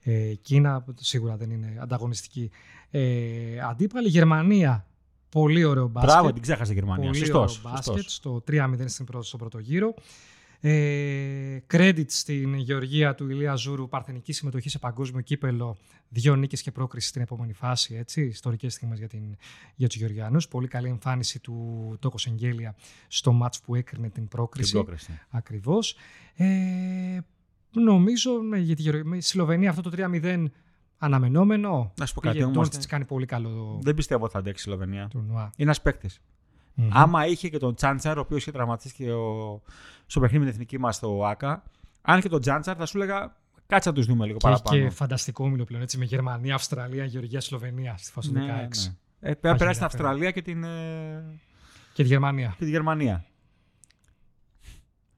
ε, 0.00 0.34
Κίνα. 0.34 0.84
Σίγουρα 0.94 1.36
δεν 1.36 1.50
είναι 1.50 1.78
ανταγωνιστική. 1.80 2.50
Ε, 2.90 3.60
αντίπαλη 3.70 4.08
Γερμανία. 4.08 4.84
Πολύ 5.28 5.64
ωραίο 5.64 5.88
μπάσκετ. 5.88 6.12
Μπράβο, 6.12 6.32
την 6.32 6.42
ξέχασε 6.42 6.72
η 6.72 6.74
Γερμανία. 6.74 7.04
Πολύ 7.04 7.18
Σωστός, 7.18 7.58
ωραίο 7.64 7.72
μπάσκετ. 7.72 8.08
Στο 8.08 8.42
3-0 8.50 8.84
στον 9.20 9.38
πρώτο 9.38 9.58
γύρο. 9.58 9.94
Ε, 10.62 11.58
credit 11.72 12.04
στην 12.06 12.54
Γεωργία 12.54 13.14
του 13.14 13.28
Ηλία 13.28 13.54
Ζούρου, 13.54 13.88
παρθενική 13.88 14.32
συμμετοχή 14.32 14.68
σε 14.68 14.78
παγκόσμιο 14.78 15.20
κύπελο, 15.20 15.76
δύο 16.08 16.36
νίκες 16.36 16.62
και 16.62 16.70
πρόκριση 16.70 17.08
στην 17.08 17.22
επόμενη 17.22 17.52
φάση. 17.52 17.94
Έτσι, 17.94 18.22
ιστορικές 18.22 18.74
στιγμές 18.74 18.98
για, 18.98 19.08
την, 19.08 19.36
για 19.74 19.88
τους 19.88 19.96
Γεωργιανούς. 19.96 20.48
Πολύ 20.48 20.68
καλή 20.68 20.88
εμφάνιση 20.88 21.38
του 21.40 21.96
Τόκο 22.00 22.16
Εγγέλια 22.26 22.74
στο 23.08 23.32
μάτς 23.32 23.60
που 23.60 23.74
έκρινε 23.74 24.08
την 24.08 24.28
πρόκριση. 24.28 24.72
Την 24.72 24.82
πρόκριση. 24.82 25.20
Ακριβώς. 25.30 25.94
Ε, 26.34 27.18
νομίζω 27.70 28.30
για 28.56 28.76
τη, 28.76 29.04
με 29.04 29.20
Σλοβενία 29.20 29.70
αυτό 29.70 29.82
το 29.82 29.90
3-0 29.96 30.46
αναμενόμενο. 30.98 31.92
Να 31.98 32.06
σου 32.06 32.14
πω 32.14 32.20
κάτι 32.20 32.42
όμως. 32.42 32.86
κάνει 32.86 33.04
πολύ 33.04 33.26
καλό. 33.26 33.78
Δεν 33.82 33.94
πιστεύω 33.94 34.24
ότι 34.24 34.32
θα 34.32 34.38
αντέξει 34.38 34.68
η 34.68 34.70
Σλοβενία. 34.70 35.10
Είναι 35.14 35.50
ένας 35.56 35.82
παίκτης. 35.82 36.20
Mm-hmm. 36.76 36.88
Άμα 36.92 37.26
είχε 37.26 37.48
και 37.48 37.58
τον 37.58 37.74
Τσάντσαρ, 37.74 38.18
ο 38.18 38.20
οποίος 38.20 38.40
είχε 38.40 38.50
τραυματίσει 38.50 38.94
και 38.94 39.12
ο... 39.12 39.62
στο 40.06 40.20
παιχνίδι 40.20 40.44
με 40.44 40.50
την 40.50 40.60
εθνική 40.60 40.78
μας 40.78 40.96
στο 40.96 41.24
ΑΚΑ, 41.24 41.62
αν 42.02 42.18
είχε 42.18 42.28
τον 42.28 42.40
Τσάντσαρ, 42.40 42.76
θα 42.78 42.86
σου 42.86 42.96
έλεγα 42.98 43.36
κάτσε 43.66 43.88
να 43.88 43.94
τους 43.94 44.06
δούμε 44.06 44.26
λίγο 44.26 44.38
και 44.38 44.48
παραπάνω. 44.48 44.82
Και 44.82 44.90
φανταστικό 44.90 45.44
όμιλο 45.44 45.64
πλέον 45.64 45.82
έτσι 45.82 45.98
με 45.98 46.04
Γερμανία, 46.04 46.54
Αυστραλία, 46.54 47.04
Γεωργία, 47.04 47.40
Σλοβενία 47.40 47.96
στη 47.96 48.10
φάση 48.12 48.32
ναι, 48.32 48.40
16. 48.40 48.46
Ναι. 48.46 48.68
Ε, 49.20 49.34
πρέπει 49.34 49.46
να 49.46 49.56
περάσει 49.56 49.76
την 49.76 49.86
Αυστραλία 49.86 50.30
και 50.30 50.42
την. 50.42 50.64
Ε, 50.64 51.40
και 51.92 52.02
τη 52.02 52.08
Γερμανία. 52.08 52.54
Και 52.58 52.64
τη 52.64 52.70
Γερμανία. 52.70 53.24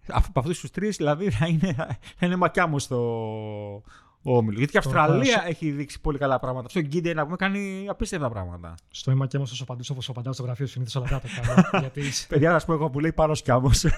Από 0.07 0.41
αυτούς 0.41 0.61
τους 0.61 0.71
τρεις, 0.71 0.97
δηλαδή, 0.97 1.31
θα 1.31 1.47
είναι, 1.47 1.73
θα 2.17 2.27
είναι 2.27 2.37
μακιά 2.37 2.67
μου 2.67 2.79
στο, 2.79 3.83
όμιλο. 4.23 4.59
Γιατί 4.59 4.73
και 4.73 4.79
η 4.79 4.81
Αυστραλία 4.85 5.45
έχει 5.47 5.71
δείξει 5.71 6.01
πολύ 6.01 6.19
καλά 6.19 6.39
πράγματα. 6.39 6.69
Στο 6.69 6.81
Γκίντε 6.81 7.15
να 7.15 7.25
πούμε 7.25 7.37
κάνει 7.37 7.87
απίστευτα 7.89 8.31
πράγματα. 8.31 8.75
Στο 8.91 9.11
αίμα 9.11 9.27
και 9.27 9.37
όμω 9.37 9.47
όσο 9.53 9.63
απαντήσω 9.63 9.93
όπως 9.93 10.09
απαντάω 10.09 10.33
στο 10.33 10.43
γραφείο 10.43 10.67
συνήθως 10.67 10.95
όλα 10.95 11.09
τα 11.09 11.21
κάνω. 11.73 11.91
Παιδιά, 12.29 12.51
να 12.51 12.59
σου 12.59 12.67
πω 12.67 12.73
εγώ 12.73 12.91
που 12.91 13.01
λέει 13.01 13.13
πάνω 13.13 13.35
σκιάμος. 13.35 13.85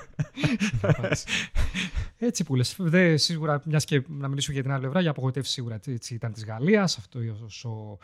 έτσι 2.19 2.45
που 2.45 2.55
λες. 2.55 2.77
Σίγουρα, 3.15 3.63
μιας 3.65 3.85
και 3.85 4.03
να 4.09 4.29
μιλήσουμε 4.29 4.55
για 4.55 4.63
την 4.63 4.73
άλλη 4.73 4.81
πλευρά, 4.81 5.01
για 5.01 5.11
απογοητεύση 5.11 5.53
σίγουρα 5.53 5.81
έτσι 5.87 6.15
ήταν 6.15 6.33
της 6.33 6.45
Γαλλίας. 6.45 6.99
Αυτό 6.99 7.19
ο, 7.65 7.99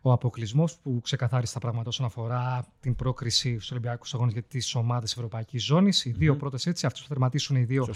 ο 0.00 0.12
αποκλεισμός 0.12 0.78
που 0.78 1.00
ξεκαθάρισε 1.02 1.52
τα 1.52 1.58
πράγματα 1.58 1.88
όσον 1.88 2.06
αφορά 2.06 2.64
την 2.80 2.94
πρόκριση 2.94 3.54
στους 3.54 3.70
Ολυμπιακούς 3.70 4.14
Αγώνες 4.14 4.32
για 4.32 4.42
τις 4.42 4.74
ομάδες 4.74 5.12
Ευρωπαϊκής 5.12 5.64
Ζώνης. 5.64 6.04
Οι 6.04 6.10
δύο 6.10 6.34
mm-hmm. 6.34 6.38
πρώτες 6.38 6.66
έτσι, 6.66 6.86
αυτού 6.86 7.00
που 7.00 7.06
θερματίσουν 7.08 7.56
οι 7.56 7.64
δύο 7.64 7.88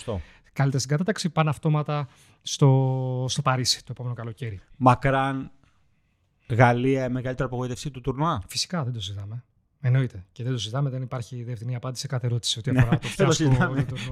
καλύτερες 0.52 0.82
στην 0.82 0.96
κατάταξη, 0.96 1.30
πάνε 1.30 1.50
αυτόματα 1.50 2.08
στο, 2.42 3.24
στο 3.28 3.42
Παρίσι 3.42 3.78
το 3.78 3.88
επόμενο 3.90 4.14
καλοκαίρι. 4.14 4.60
Μακράν 4.76 5.50
Γαλλία, 6.50 7.10
μεγαλύτερη 7.10 7.48
απογοήτευση 7.48 7.90
του 7.90 8.00
τουρνουά; 8.00 8.42
Φυσικά 8.48 8.84
δεν 8.84 8.92
το 8.92 9.00
συζητάμε. 9.00 9.44
Εννοείται. 9.80 10.24
Και 10.32 10.42
δεν 10.42 10.52
το 10.52 10.58
συζητάμε, 10.58 10.90
δεν 10.90 11.02
υπάρχει 11.02 11.42
δεύτερη 11.42 11.74
απάντηση 11.74 12.00
σε 12.00 12.06
κάθε 12.06 12.26
ερώτηση 12.26 12.58
ό,τι 12.58 12.72
ναι, 12.72 12.80
αφορά 12.80 12.98
το 12.98 13.08
φιάσκο. 13.32 13.52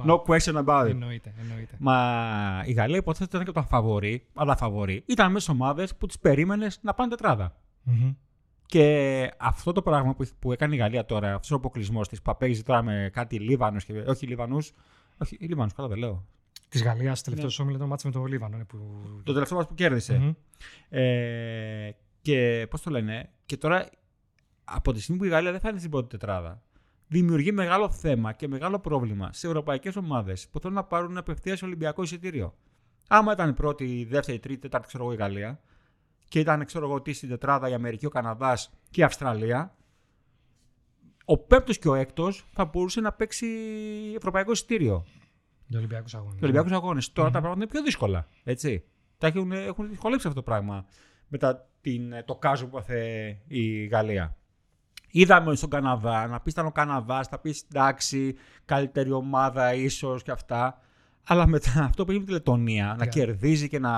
no 0.06 0.22
question 0.22 0.64
about 0.64 0.84
it. 0.84 0.90
Εννοείται, 0.90 1.34
εννοείται. 1.40 1.74
Μα 1.78 2.62
η 2.64 2.72
Γαλλία 2.72 2.96
υποτίθεται 2.96 3.36
ήταν 3.36 3.46
και 3.46 3.60
το 3.60 3.66
φαβορή, 3.68 4.26
αλλά 4.34 4.56
φαβορή. 4.56 5.02
Ήταν 5.06 5.32
μέσα 5.32 5.52
ομάδες 5.52 5.94
που 5.96 6.06
τις 6.06 6.18
περίμενες 6.18 6.78
να 6.82 6.94
πάνε 6.94 7.10
τετράδα. 7.10 7.56
Mm-hmm. 7.86 8.14
Και 8.66 9.30
αυτό 9.36 9.72
το 9.72 9.82
πράγμα 9.82 10.14
που, 10.14 10.26
που 10.38 10.52
έκανε 10.52 10.74
η 10.74 10.78
Γαλλία 10.78 11.04
τώρα, 11.04 11.34
αυτός 11.34 11.50
ο 11.50 11.54
αποκλεισμός 11.54 12.08
της, 12.08 12.22
που 12.22 12.36
παίζει 12.38 12.62
τώρα 12.62 12.82
με 12.82 13.10
κάτι 13.12 13.38
Λίβανου, 13.38 13.78
όχι 14.06 14.26
Λίβανου, 14.26 14.58
όχι 15.18 15.36
Λίβανου, 15.40 15.70
καλά 15.76 15.88
δεν 15.88 15.98
λέω. 15.98 16.24
Της 16.68 16.82
Γαλλίας, 16.82 17.22
τελευταίος 17.22 17.58
ναι. 17.58 17.64
όμιλο, 17.64 17.78
το 17.78 17.86
μάτσε 17.86 18.06
με 18.06 18.12
το 18.12 18.24
Λίβανο. 18.24 18.56
Ναι, 18.56 18.64
που... 18.64 18.78
Το 19.24 19.32
τελευταίο 19.32 19.56
μάτσε 19.58 19.70
που 19.70 19.76
κέρδισε. 19.76 20.20
Mm-hmm. 20.22 20.34
Ε, 20.98 21.90
και 22.22 22.66
πώς 22.70 22.82
το 22.82 22.90
λένε, 22.90 23.30
και 23.46 23.56
τώρα 23.56 23.88
από 24.64 24.92
τη 24.92 25.00
στιγμή 25.00 25.20
που 25.20 25.26
η 25.26 25.28
Γαλλία 25.28 25.50
δεν 25.50 25.60
θα 25.60 25.68
είναι 25.68 25.78
στην 25.78 25.90
πρώτη 25.90 26.08
τετράδα, 26.08 26.62
δημιουργεί 27.08 27.52
μεγάλο 27.52 27.90
θέμα 27.90 28.32
και 28.32 28.48
μεγάλο 28.48 28.78
πρόβλημα 28.78 29.32
σε 29.32 29.46
ευρωπαϊκές 29.46 29.96
ομάδες 29.96 30.48
που 30.48 30.60
θέλουν 30.60 30.76
να 30.76 30.84
πάρουν 30.84 31.16
απευθείας 31.16 31.62
Ολυμπιακό 31.62 32.02
εισιτήριο. 32.02 32.54
Άμα 33.08 33.32
ήταν 33.32 33.48
η 33.48 33.52
πρώτη, 33.52 33.84
η 33.84 34.04
δεύτερη, 34.04 34.36
η 34.36 34.40
τρίτη, 34.40 34.58
η 34.58 34.60
τέταρτη, 34.60 34.86
ξέρω 34.86 35.04
εγώ, 35.04 35.12
η 35.12 35.16
Γαλλία 35.16 35.60
και 36.32 36.38
ήταν, 36.38 36.64
ξέρω 36.64 36.84
εγώ, 36.86 37.02
τι 37.02 37.12
στην 37.12 37.28
τετράδα 37.28 37.68
η 37.68 37.74
Αμερική, 37.74 38.06
ο 38.06 38.08
Καναδάς 38.08 38.70
και 38.90 39.00
η 39.00 39.04
Αυστραλία, 39.04 39.76
ο 41.24 41.38
πέμπτος 41.38 41.78
και 41.78 41.88
ο 41.88 41.94
έκτος 41.94 42.48
θα 42.52 42.64
μπορούσε 42.64 43.00
να 43.00 43.12
παίξει 43.12 43.46
ευρωπαϊκό 44.16 44.52
εισιτήριο. 44.52 45.06
Για 45.66 45.78
Ολυμπιακούς 45.78 46.14
αγώνες. 46.14 46.34
Για 46.34 46.42
Ολυμπιακούς 46.42 46.72
αγώνες. 46.72 47.12
Τώρα 47.12 47.30
τα 47.30 47.38
πράγματα 47.38 47.62
είναι 47.62 47.70
πιο 47.70 47.82
δύσκολα. 47.82 48.28
Έτσι. 48.44 48.84
Τα 49.18 49.26
έχουν, 49.26 49.52
έχουν 49.52 49.88
δυσκολέψει 49.88 50.26
αυτό 50.26 50.40
το 50.40 50.50
πράγμα 50.50 50.86
μετά 51.28 51.68
την, 51.80 52.12
το 52.24 52.36
κάζο 52.36 52.66
που 52.66 52.78
έπαθε 52.78 53.38
η 53.46 53.86
Γαλλία. 53.86 54.36
Είδαμε 55.10 55.54
στον 55.54 55.70
Καναδά 55.70 56.26
να 56.26 56.40
πεις 56.40 56.52
ήταν 56.52 56.66
ο 56.66 56.72
Καναδάς, 56.72 57.28
θα 57.28 57.38
πεις 57.38 57.64
εντάξει, 57.72 58.36
καλύτερη 58.64 59.12
ομάδα 59.12 59.74
ίσως 59.74 60.22
και 60.22 60.30
αυτά. 60.30 60.80
Αλλά 61.26 61.46
μετά 61.46 61.70
αυτό 61.88 62.04
που 62.04 62.10
έγινε 62.10 62.24
με 62.24 62.30
τη 62.30 62.38
Λετωνία, 62.38 62.96
να 62.98 63.06
κερδίζει 63.06 63.68
και 63.68 63.78
να. 63.78 63.90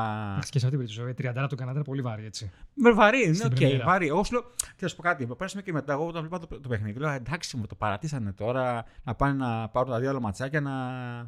Και 0.50 0.58
σε 0.58 0.66
αυτή 0.66 0.78
την 0.78 0.96
περίπτωση, 0.96 1.42
30 1.44 1.46
του 1.48 1.56
Καναδά 1.56 1.76
είναι 1.76 1.84
πολύ 1.84 2.00
βαρύ, 2.00 2.24
έτσι. 2.24 2.50
Με 2.74 2.92
βαρύ, 2.92 3.26
είναι 3.26 3.44
OK, 3.44 3.56
okay, 3.58 3.80
βαρύ. 3.84 4.10
Όσο 4.10 4.44
θα 4.76 4.88
σου 4.88 4.96
πω 4.96 5.02
κάτι, 5.02 5.26
πέρασαμε 5.26 5.62
και 5.62 5.72
μετά. 5.72 5.92
Εγώ 5.92 6.06
όταν 6.06 6.20
βλέπα 6.20 6.38
το, 6.38 6.60
το 6.60 6.68
παιχνίδι, 6.68 6.98
λέω 6.98 7.10
εντάξει, 7.10 7.56
μου 7.56 7.66
το 7.66 7.74
παρατήσανε 7.74 8.32
τώρα 8.32 8.84
να 9.04 9.14
πάνε 9.14 9.32
να 9.32 9.68
πάρουν 9.68 9.90
τα 9.90 9.98
δύο 10.00 10.10
άλλα 10.10 10.20
ματσάκια 10.20 10.60
να, 10.60 10.72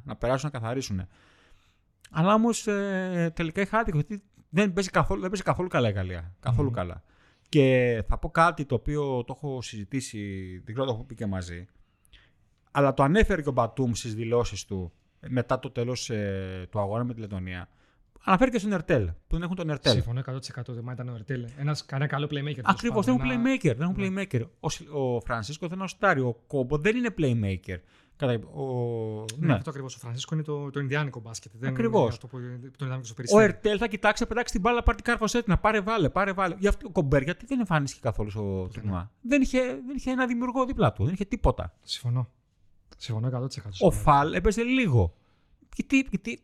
να 0.05 0.17
περάσουν 0.19 0.51
να 0.53 0.59
καθαρίσουν. 0.59 1.07
Αλλά 2.11 2.35
όμως 2.35 2.67
ε, 2.67 3.33
τελικά 3.35 3.61
είχα 3.61 3.79
άδικο 3.79 3.97
γιατί 3.97 4.23
δεν 4.49 4.73
παίζει 4.73 4.91
καθόλου, 4.91 5.21
δεν 5.21 5.31
παίζει 5.31 5.45
καθόλου 5.45 5.69
καλά 5.69 5.89
η 5.89 5.93
Γαλλία. 5.93 6.35
Καθόλου 6.41 6.71
mm. 6.71 6.73
καλά. 6.73 7.03
Και 7.49 8.03
θα 8.09 8.19
πω 8.19 8.31
κάτι 8.31 8.65
το 8.65 8.75
οποίο 8.75 9.25
το 9.25 9.35
έχω 9.37 9.63
συζητήσει, 9.63 10.19
δεν 10.65 10.75
ξέρω 10.75 10.87
το 10.87 10.93
έχω 10.93 11.05
πει 11.05 11.15
και 11.15 11.27
μαζί. 11.27 11.67
Αλλά 12.71 12.95
το 12.95 13.03
ανέφερε 13.03 13.43
και 13.43 13.49
ο 13.49 13.53
Μπατούμ 13.53 13.93
στις 13.93 14.15
δηλώσεις 14.15 14.65
του 14.65 14.93
μετά 15.29 15.59
το 15.59 15.71
τέλος 15.71 16.11
ε, 16.11 16.67
του 16.71 16.81
αγώνα 16.81 17.05
με 17.05 17.15
τη 17.15 17.21
Λετωνία. 17.21 17.69
Αναφέρει 18.29 18.51
και 18.51 18.59
στον 18.59 18.73
Ερτέλ, 18.73 19.07
που 19.07 19.15
δεν 19.29 19.43
έχουν 19.43 19.57
τον 19.57 19.71
Ερτέλ. 19.71 19.93
Συμφωνώ 19.93 20.21
100% 20.27 20.35
δεν 20.67 20.93
ήταν 20.93 21.09
ο 21.09 21.15
Ερτέλ. 21.15 21.47
Ένας 21.59 21.85
κανένα 21.85 22.11
καλό 22.11 22.29
playmaker. 22.31 22.61
Ακριβώς, 22.63 23.07
δεν 23.07 23.15
έχουν 23.15 23.27
playmaker. 23.27 23.75
Δεν 23.77 23.81
έχουν 23.81 24.13
ναι. 24.13 24.23
playmaker. 24.31 24.43
Ο, 24.61 25.01
ο 25.01 25.21
Φρανσίσκο 25.21 25.67
δεν 25.67 25.75
είναι 25.77 25.85
ο 25.85 25.89
Στάριο. 25.89 26.29
Ο 26.29 26.35
Κόμπο 26.47 26.79
δεν 26.79 26.97
είναι 26.97 27.15
playmaker. 27.19 27.77
Κατά, 28.17 28.33
ο... 28.49 29.25
Ναι, 29.39 29.47
ναι, 29.47 29.53
αυτό 29.53 29.71
ακριβώς. 29.71 29.95
Ο 29.95 29.99
Φρανσίσκο 29.99 30.35
είναι 30.35 30.45
το, 30.45 30.71
το 30.71 30.81
Ινδιάνικο 30.81 31.21
μπάσκετ. 31.21 31.53
Ακριβώς. 31.65 32.21
Ο 33.33 33.41
Ερτέλ 33.41 33.77
θα 33.81 33.87
κοιτάξει 33.87 34.23
να 34.23 34.29
πετάξει 34.29 34.53
την 34.53 34.63
μπάλα, 34.63 34.83
πάρει 34.83 35.03
την 35.03 35.15
κάρφο 35.15 35.41
να 35.47 35.59
πάρε 35.59 35.81
βάλε, 35.81 36.09
πάρε 36.09 36.33
βάλε. 36.33 36.55
Γι 36.59 36.67
αυτό, 36.67 36.87
ο 36.89 36.91
Κομπέρ, 36.91 37.23
γιατί 37.23 37.47
δεν 37.47 37.59
εμφανίστηκε 37.59 38.03
καθόλου 38.03 38.31
στο 38.31 38.69
τουρνουά. 38.73 39.11
Δεν, 39.21 39.43
είχε, 39.43 39.61
δεν 39.61 39.97
είχε 39.97 40.11
ένα 40.11 40.27
δημιουργό 40.27 40.65
δίπλα 40.65 40.93
του, 40.93 41.05
δεν 41.05 41.13
είχε 41.13 41.25
τίποτα. 41.25 41.73
Συμφωνώ. 41.83 42.29
Συμφωνώ 42.97 43.29
100%. 43.29 43.47
Ο 43.81 43.91
Φαλ 43.91 44.33
έπαιζε 44.33 44.63
λίγο. 44.63 45.15
Γιατί, 45.75 46.07
γιατί 46.11 46.43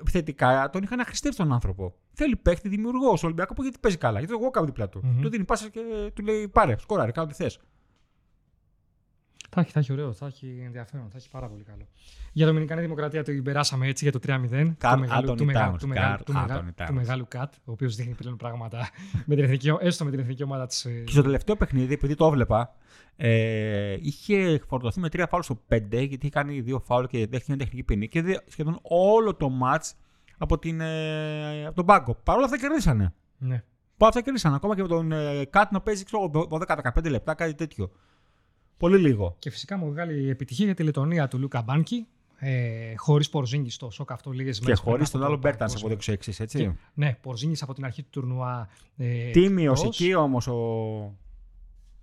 επιθετικά 0.00 0.70
τον 0.72 0.82
είχαν 0.82 1.00
αχρηστεύσει 1.00 1.38
τον 1.38 1.52
άνθρωπο. 1.52 1.94
Θέλει 2.12 2.36
παίχτη 2.36 2.68
δημιουργός. 2.68 3.22
Ο 3.22 3.26
Ολυμπιακό 3.26 3.54
που 3.54 3.62
γιατί 3.62 3.78
παίζει 3.78 3.96
καλά. 3.96 4.18
Γιατί 4.18 4.34
εγώ 4.34 4.50
κάνω 4.50 4.66
δίπλα 4.66 4.88
του. 4.88 5.00
Mm-hmm. 5.04 5.22
Του 5.22 5.28
δίνει 5.28 5.44
πάσα 5.44 5.68
και 5.68 5.80
του 6.14 6.22
λέει 6.22 6.48
πάρε, 6.48 6.74
σκόραρε, 6.78 7.10
κάνω 7.10 7.28
τι 7.28 7.34
θες. 7.34 7.58
Θα 9.50 9.60
έχει, 9.60 9.70
θα 9.70 9.78
έχει 9.78 9.92
ωραίο, 9.92 10.12
θα 10.12 10.26
έχει 10.26 10.62
ενδιαφέρον, 10.64 11.08
θα 11.10 11.16
έχει 11.16 11.30
πάρα 11.30 11.48
πολύ 11.48 11.62
καλό. 11.62 11.86
Για 12.32 12.46
το 12.46 12.52
Μινικανή 12.52 12.80
Δημοκρατία 12.80 13.24
το 13.24 13.32
περάσαμε 13.44 13.86
έτσι 13.86 14.04
για 14.04 14.12
το 14.12 14.18
3-0 14.26 14.38
του 14.40 14.98
μεγάλου, 14.98 15.34
του, 15.34 15.44
μεγάλου, 15.44 15.76
του, 15.76 15.88
μεγάλου, 15.88 16.22
του, 16.24 16.32
μεγάλου, 16.32 16.74
του 16.86 16.94
μεγάλου 16.94 17.26
Κατ, 17.28 17.54
ο 17.54 17.72
οποίος 17.72 17.96
δείχνει 17.96 18.14
πλέον 18.14 18.36
πράγματα 18.36 18.88
με 19.26 19.34
την 19.34 19.44
εθνική, 19.44 19.76
έστω 19.80 20.04
με 20.04 20.10
την 20.10 20.20
εθνική 20.20 20.42
ομάδα 20.42 20.66
της. 20.66 20.84
Ε, 20.84 20.90
και 20.90 21.12
στο 21.12 21.22
τελευταίο 21.22 21.56
παιχνίδι, 21.56 21.94
επειδή 21.94 22.14
το 22.14 22.26
έβλεπα, 22.26 22.74
ε, 23.16 23.96
είχε 24.00 24.60
φορτωθεί 24.66 25.00
με 25.00 25.08
τρία 25.08 25.26
φάουλ 25.26 25.42
στο 25.42 25.60
5, 25.68 25.78
γιατί 25.90 26.16
είχε 26.16 26.28
κάνει 26.28 26.60
δύο 26.60 26.80
φάουλ 26.80 27.04
και 27.04 27.18
δέχτηκε 27.18 27.44
μια 27.46 27.56
τεχνική 27.56 27.82
ποινή 27.82 28.08
και 28.08 28.40
σχεδόν 28.46 28.78
όλο 28.82 29.34
το 29.34 29.50
match 29.62 29.90
από, 30.38 30.58
την, 30.58 30.80
ε, 30.80 31.66
από 31.66 31.76
τον 31.76 31.86
πάγκο. 31.86 32.14
Παρ' 32.22 32.36
όλα 32.36 32.44
αυτά 32.44 32.58
κερδίσανε. 32.58 33.14
Ναι. 33.38 33.62
Παρ' 33.96 34.08
αυτά 34.08 34.20
κερδίσανε. 34.20 34.54
Ακόμα 34.56 34.74
και 34.74 34.82
με 34.82 34.88
τον 34.88 35.12
ε, 35.12 35.44
Κατ 35.44 35.72
να 35.72 35.80
παίζει 35.80 36.02
12-15 36.50 37.10
λεπτά, 37.10 37.34
κάτι 37.34 37.54
τέτοιο. 37.54 37.90
Πολύ 38.78 38.98
λίγο. 38.98 39.36
Και 39.38 39.50
φυσικά 39.50 39.76
μεγάλη 39.76 40.28
επιτυχία 40.28 40.64
για 40.64 40.74
τη 40.74 40.82
Λετωνία 40.82 41.28
του 41.28 41.38
Λούκα 41.38 41.62
Μπάνκι. 41.62 42.06
Ε, 42.40 42.94
χωρίς 42.96 43.30
Πορζίνγκη 43.30 43.70
στο 43.70 43.90
σοκ 43.90 44.12
αυτό 44.12 44.30
λίγες 44.30 44.60
μέρες. 44.60 44.80
Και 44.80 44.90
χωρίς 44.90 45.10
τον 45.10 45.24
άλλο 45.24 45.36
Μπέρτανς 45.36 45.74
από 45.74 45.88
το 45.88 45.96
26, 46.06 46.14
έτσι. 46.38 46.58
Και, 46.58 46.70
ναι, 46.94 47.18
Πορζίνγκης 47.22 47.62
από 47.62 47.74
την 47.74 47.84
αρχή 47.84 48.02
του 48.02 48.08
τουρνουά. 48.10 48.68
Ε, 48.96 49.30
Τίμιος 49.30 49.84
εκεί 49.84 50.14
όμως 50.14 50.46
ο, 50.46 50.54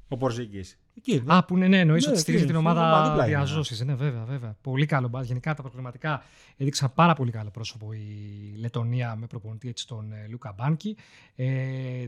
ο 0.08 0.18
Πορζίνγκης. 0.18 0.80
Εκεί, 0.98 1.24
Α, 1.26 1.46
που 1.46 1.58
ναι, 1.58 1.68
ναι 1.68 1.80
εννοείς 1.80 2.06
ναι, 2.06 2.12
ότι 2.12 2.20
στηρίζει 2.20 2.46
την 2.46 2.56
ομάδα 2.56 3.24
διά 3.26 3.45
ζώσης. 3.45 3.82
Ναι, 3.82 3.94
βέβαια, 3.94 4.24
βέβαια. 4.24 4.56
Πολύ 4.62 4.86
καλό 4.86 5.08
buzz. 5.08 5.28
Γενικά 5.28 5.54
τα 5.54 5.62
προκριματικά 5.62 6.24
έδειξαν 6.58 6.94
πάρα 6.94 7.14
πολύ 7.14 7.32
καλό 7.32 7.50
πρόσωπο 7.50 7.94
η 7.94 8.56
Λετωνία 8.58 9.16
με 9.16 9.28
προπονητή 9.28 9.68
έτσι, 9.68 9.88
τον 9.88 10.12
ε, 10.12 10.28
Λούκα 10.30 10.54
Μπάνκι. 10.58 10.98
Ε, 11.36 11.46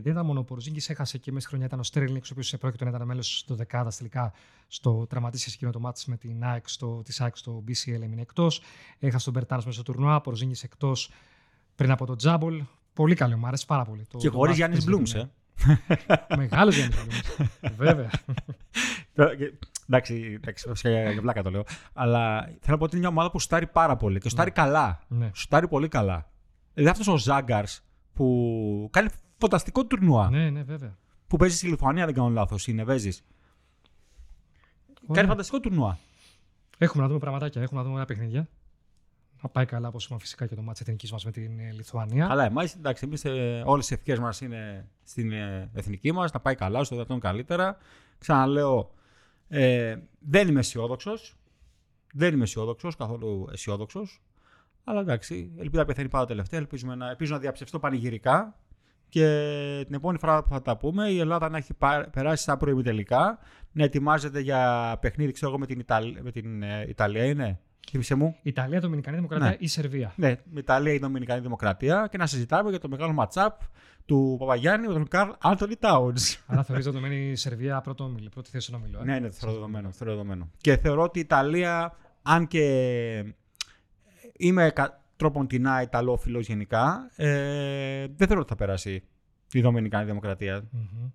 δεν 0.00 0.12
ήταν 0.12 0.26
μόνο 0.26 0.40
ο 0.40 0.44
Πορζίνγκη, 0.44 0.80
έχασε 0.88 1.18
και 1.18 1.32
μέσα 1.32 1.48
χρονιά 1.48 1.66
ήταν 1.66 1.78
ο 1.78 1.82
Στέρλινγκ, 1.82 2.22
ο 2.24 2.28
οποίος 2.30 2.54
πρόκειται 2.60 2.84
να 2.84 2.90
ήταν 2.90 3.06
μέλος 3.06 3.38
στο 3.38 3.54
δεκάδα 3.54 3.90
τελικά 3.96 4.32
στο 4.68 5.06
τραυματίσιο 5.06 5.52
εκείνο 5.54 5.70
το 5.70 5.80
μάτι 5.80 6.10
με 6.10 6.16
την 6.16 6.44
ΑΕΚ 6.44 6.68
στο, 6.68 7.02
της 7.04 7.20
ΑΕΚ 7.20 7.36
στο 7.36 7.64
BCL 7.68 8.02
έμεινε 8.02 8.20
εκτός. 8.20 8.62
Έχασε 8.98 9.24
τον 9.24 9.34
Μπερτάνο 9.34 9.62
μέσα 9.64 9.80
στο 9.80 9.92
τουρνουά, 9.92 10.20
Πορζίνγκη 10.20 10.60
εκτός 10.62 11.10
πριν 11.74 11.90
από 11.90 12.06
τον 12.06 12.16
Τζάμπολ. 12.16 12.62
Πολύ 12.92 13.14
καλό, 13.14 13.36
μου 13.36 13.46
άρεσε 13.46 13.66
πάρα 13.66 13.84
πολύ. 13.84 14.06
Και 14.18 14.28
χωρίς 14.28 14.56
Γιάννης 14.56 14.84
Μπλουμς, 14.84 15.14
ε. 15.14 15.30
Μεγάλος 16.36 16.76
Γιάννη 16.76 16.94
Βέβαια. 17.76 18.10
Εντάξει, 19.88 20.32
εντάξει, 20.34 20.70
για 20.82 21.18
βλάκα 21.20 21.42
το 21.42 21.50
λέω. 21.50 21.64
Αλλά 21.92 22.42
θέλω 22.44 22.60
να 22.66 22.76
πω 22.76 22.84
ότι 22.84 22.92
είναι 22.96 23.00
μια 23.00 23.08
ομάδα 23.08 23.30
που 23.30 23.40
στάρει 23.40 23.66
πάρα 23.66 23.96
πολύ 23.96 24.18
και 24.18 24.28
στάρει 24.28 24.52
ναι. 24.56 24.62
καλά. 24.62 25.00
Ναι. 25.08 25.30
Στάρει 25.34 25.68
πολύ 25.68 25.88
καλά. 25.88 26.30
Δηλαδή 26.74 26.90
αυτός 27.00 27.14
ο 27.14 27.16
Ζάγκαρς 27.16 27.84
που 28.14 28.88
κάνει 28.92 29.08
φανταστικό 29.38 29.86
τουρνουά. 29.86 30.30
Ναι, 30.30 30.50
ναι, 30.50 30.62
βέβαια. 30.62 30.96
Που 31.26 31.36
παίζει 31.36 31.56
στη 31.56 31.66
Λιθουανία, 31.66 32.04
δεν 32.04 32.14
κάνω 32.14 32.28
λάθος, 32.28 32.66
είναι 32.66 32.84
Βέζη. 32.84 33.12
Κάνει 35.12 35.28
φανταστικό 35.28 35.60
τουρνουά. 35.60 35.98
Έχουμε 36.78 37.02
να 37.02 37.08
δούμε 37.08 37.20
πραγματάκια, 37.20 37.62
έχουμε 37.62 37.80
να 37.80 37.86
δούμε 37.86 37.96
ένα 37.96 38.06
παιχνίδια 38.06 38.48
να 39.42 39.48
πάει 39.48 39.64
καλά, 39.64 39.88
όπω 39.88 39.98
είπαμε 40.00 40.20
φυσικά 40.20 40.46
και 40.46 40.54
το 40.54 40.62
μάτι 40.62 40.78
εθνικής 40.82 41.12
μας 41.12 41.24
με 41.24 41.30
την 41.30 41.58
ε, 41.58 41.72
Λιθουανία. 41.72 42.30
Αλλά 42.30 42.44
εμάς, 42.44 42.74
εντάξει, 42.74 43.04
εμείς 43.06 43.24
ε, 43.24 43.62
όλες 43.66 43.90
οι 43.90 43.94
ευχέ 43.94 44.20
μας 44.20 44.40
είναι 44.40 44.88
στην 45.04 45.32
ε, 45.32 45.70
εθνική 45.74 46.12
μας, 46.12 46.32
να 46.32 46.40
πάει 46.40 46.54
καλά, 46.54 46.84
στο 46.84 46.94
δυνατόν 46.94 47.20
καλύτερα. 47.20 47.76
Ξαναλέω, 48.18 48.90
ε, 49.48 49.96
δεν 50.18 50.48
είμαι 50.48 50.60
αισιόδοξος. 50.60 51.36
Δεν 52.12 52.34
είμαι 52.34 52.42
αισιόδοξος, 52.42 52.96
καθόλου 52.96 53.48
αισιόδοξος. 53.52 54.22
Αλλά 54.84 55.00
εντάξει, 55.00 55.52
ελπίδα 55.58 55.84
πεθαίνει 55.84 56.08
πάντα 56.08 56.26
τελευταία. 56.26 56.60
Ελπίζουμε 56.60 56.94
να, 56.94 57.08
ελπίζω 57.08 57.34
να 57.34 57.40
διαψευστώ 57.40 57.78
πανηγυρικά 57.78 58.56
και 59.08 59.24
την 59.86 59.94
επόμενη 59.94 60.18
φορά 60.18 60.42
που 60.42 60.48
θα 60.48 60.62
τα 60.62 60.76
πούμε 60.76 61.08
η 61.10 61.18
Ελλάδα 61.18 61.48
να 61.48 61.56
έχει 61.56 61.74
περάσει 62.10 62.42
στα 62.42 62.56
προημιτελικά, 62.56 63.38
να 63.72 63.84
ετοιμάζεται 63.84 64.40
για 64.40 64.96
παιχνίδι, 65.00 65.32
ξέρω 65.32 65.50
εγώ, 65.50 65.58
με 65.58 65.66
την, 65.66 65.84
με 66.22 66.30
την 66.30 66.62
Ιταλία 66.88 67.24
είναι; 67.24 67.60
Θύμησε 67.90 68.14
μου. 68.14 68.36
Ιταλία, 68.42 68.80
Δομινικανή 68.80 69.16
Δημοκρατία 69.16 69.48
ναι. 69.48 69.56
ή 69.58 69.66
Σερβία. 69.66 70.12
Ναι, 70.16 70.36
Ιταλία 70.56 70.92
ή 70.92 70.98
Δομινικανή 70.98 71.40
Δημοκρατία 71.40 72.08
και 72.10 72.16
να 72.16 72.26
συζητάμε 72.26 72.70
για 72.70 72.78
το 72.78 72.88
μεγάλο 72.88 73.12
ματσάπ 73.12 73.60
του 74.06 74.36
Παπαγιάννη 74.38 74.86
με 74.86 74.92
τον 74.92 75.08
Καρλ 75.08 75.30
Άντωνι 75.38 75.76
Τάουν. 75.76 76.16
Άρα 76.46 76.62
θεωρεί 76.62 76.82
δεδομένη 76.82 77.30
η 77.30 77.36
Σερβία 77.36 77.80
πρώτο 77.80 78.04
όμιλο, 78.04 78.28
πρώτη 78.28 78.50
θέση 78.50 78.66
στον 78.66 78.80
όμιλο. 78.80 79.00
Ε? 79.00 79.04
Ναι, 79.04 79.18
ναι, 79.18 79.30
θεωρώ 79.30 79.54
δεδομένο, 79.54 79.90
θεωρώ 79.92 80.12
δεδομένο. 80.12 80.50
Και 80.56 80.76
θεωρώ 80.76 81.02
ότι 81.02 81.18
η 81.18 81.22
Ιταλία, 81.22 81.96
αν 82.22 82.46
και 82.46 83.34
είμαι 84.36 84.72
τροποντινά 85.16 85.82
Ιταλόφιλο 85.82 86.40
γενικά, 86.40 87.10
ε, 87.16 88.06
δεν 88.16 88.26
θεωρώ 88.26 88.40
ότι 88.40 88.48
θα 88.48 88.56
περάσει 88.56 89.02
η 89.52 89.60
Δομινικανή 89.60 90.04
Δημοκρατία. 90.04 90.60
Mm-hmm. 90.60 91.10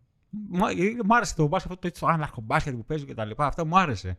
Μ' 1.05 1.13
άρεσε 1.13 1.35
το 1.35 1.47
μπάσκετ, 1.47 1.71
αυτό 1.71 1.99
το 1.99 2.07
άναρχο 2.07 2.41
μπάσκετ 2.41 2.75
που 2.75 2.85
παίζει 2.85 3.05
και 3.05 3.13
τα 3.13 3.25
λοιπά. 3.25 3.45
Αυτό 3.45 3.65
μου 3.65 3.79
άρεσε. 3.79 4.17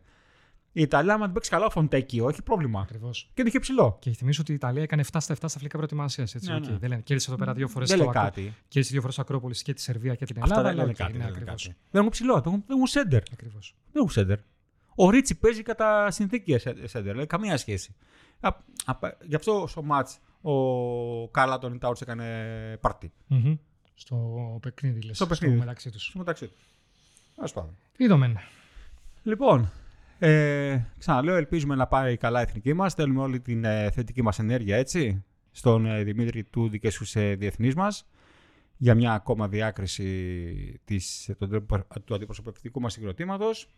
Η 0.76 0.82
Ιταλία, 0.82 1.14
αν 1.14 1.20
την 1.20 1.32
παίξει 1.32 1.50
καλά 1.50 1.66
ο 1.66 1.70
Φοντέκιο, 1.70 2.28
έχει 2.28 2.42
πρόβλημα. 2.42 2.80
Ακριβώς. 2.80 3.30
Και 3.34 3.40
είναι 3.40 3.50
και 3.50 3.58
ψηλό. 3.58 3.96
Και 4.00 4.10
θυμίσω 4.10 4.40
ότι 4.40 4.52
η 4.52 4.54
Ιταλία 4.54 4.82
έκανε 4.82 5.04
7 5.12 5.16
στα 5.20 5.34
7 5.34 5.36
στα 5.36 5.48
φιλικά 5.48 5.76
προετοιμασίας. 5.76 6.34
Ναι, 6.34 6.56
okay. 6.56 6.60
ναι. 6.60 6.76
Δεν 6.78 6.88
λένε. 6.88 7.02
Κέρδισε 7.02 7.30
εδώ 7.30 7.38
πέρα 7.38 7.52
δύο 7.52 7.68
φορές 7.68 7.90
το 7.90 8.06
κάτι. 8.06 8.54
Κέρδισε 8.68 8.92
δύο 8.92 9.00
φορές 9.00 9.16
το 9.16 9.22
Ακρόπολης 9.22 9.62
και 9.62 9.74
τη 9.74 9.80
Σερβία 9.80 10.14
και 10.14 10.24
την 10.24 10.36
Ελλάδα. 10.36 10.54
Αυτά 10.54 10.68
δεν 10.68 10.76
λένε 10.76 10.92
κάτι. 10.92 11.18
Ναι, 11.18 11.30
δεν 11.90 12.00
έχουν 12.00 12.08
ψηλό. 12.08 12.40
Δεν 12.40 12.62
έχουν 12.68 12.86
σέντερ. 12.86 13.22
Ακριβώς. 13.32 13.74
Δεν 13.92 14.02
έχουν 14.02 14.10
σέντερ. 14.10 14.38
Ο 14.94 15.10
Ρίτσι 15.10 15.38
παίζει 15.38 15.62
κατά 15.62 16.10
συνθήκη 16.10 16.58
σέντερ. 16.58 17.02
Δηλαδή 17.02 17.26
καμία 17.26 17.56
σχέση. 17.56 17.94
Γι' 19.22 19.34
αυτό 19.34 19.64
στο 19.68 19.82
ματ 19.82 20.08
ο 20.40 21.28
Κάλα 21.28 21.58
τον 21.58 21.74
Ιτάουρς 21.74 22.00
έκανε 22.00 22.78
πάρτι. 22.80 23.12
Στο 23.94 24.58
παιχνίδι, 24.62 25.00
λες. 25.00 25.16
Στο 25.16 25.26
παιχνίδι. 25.26 25.56
μεταξύ 25.56 25.90
τους. 25.90 26.04
Στο 26.04 26.18
μεταξύ 26.18 26.46
τους. 26.46 26.66
Α 27.36 27.52
πάμε. 27.52 27.70
Είδαμε. 27.96 28.42
Λοιπόν, 29.22 29.70
ε, 30.18 30.80
ξαναλέω, 30.98 31.36
ελπίζουμε 31.36 31.74
να 31.74 31.86
πάει 31.86 32.16
καλά 32.16 32.40
η 32.40 32.42
εθνική 32.42 32.72
μας. 32.72 32.94
Θέλουμε 32.94 33.20
όλη 33.20 33.40
την 33.40 33.64
ε, 33.64 33.90
θετική 33.90 34.22
μας 34.22 34.38
ενέργεια 34.38 34.76
έτσι, 34.76 35.24
στον 35.50 35.86
ε, 35.86 36.02
Δημήτρη 36.02 36.44
του 36.44 36.68
και 36.68 36.90
στου 36.90 37.18
ε, 37.18 37.34
διεθνείς 37.34 37.74
μας. 37.74 38.06
για 38.76 38.94
μια 38.94 39.12
ακόμα 39.12 39.48
διάκριση 39.48 40.80
της, 40.84 41.30
του, 41.38 41.66
του 42.04 42.14
αντιπροσωπευτικού 42.14 42.80
μας 42.80 42.92
συγκροτήματος. 42.92 43.68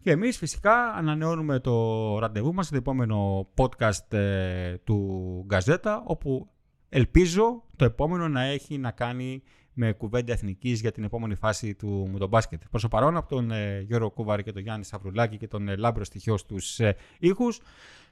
Και 0.00 0.10
εμείς 0.10 0.36
φυσικά 0.36 0.92
ανανεώνουμε 0.92 1.58
το 1.58 2.18
ραντεβού 2.18 2.54
μας 2.54 2.66
στο 2.66 2.76
επόμενο 2.76 3.48
podcast 3.56 4.12
ε, 4.12 4.76
του 4.84 5.42
Γκαζέτα, 5.46 6.02
όπου 6.06 6.48
ελπίζω 6.88 7.62
το 7.76 7.84
επόμενο 7.84 8.28
να 8.28 8.42
έχει 8.42 8.78
να 8.78 8.90
κάνει 8.90 9.42
με 9.78 9.92
κουβέντα 9.92 10.32
εθνικής 10.32 10.80
για 10.80 10.92
την 10.92 11.04
επόμενη 11.04 11.34
φάση 11.34 11.74
του 11.74 12.08
μου 12.10 12.18
τον 12.18 12.28
μπάσκετ. 12.28 12.62
Προς 12.70 12.82
το 12.82 12.88
παρόν, 12.88 13.16
από 13.16 13.28
τον 13.28 13.50
ε, 13.50 13.80
Γιώργο 13.80 14.10
Κούβαρη 14.10 14.42
και 14.42 14.52
τον 14.52 14.62
Γιάννη 14.62 14.84
Σαβρουλάκη 14.84 15.36
και 15.36 15.48
τον 15.48 15.68
ε, 15.68 15.76
Λάμπρος 15.76 16.06
Στοιχείο 16.06 16.36
στους 16.36 16.80
ε, 16.80 16.96
ήχους, 17.18 17.60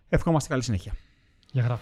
ευχόμαστε 0.08 0.48
καλή 0.48 0.62
συνέχεια. 0.62 0.92
Γεια 1.52 1.62
χαρά. 1.62 1.80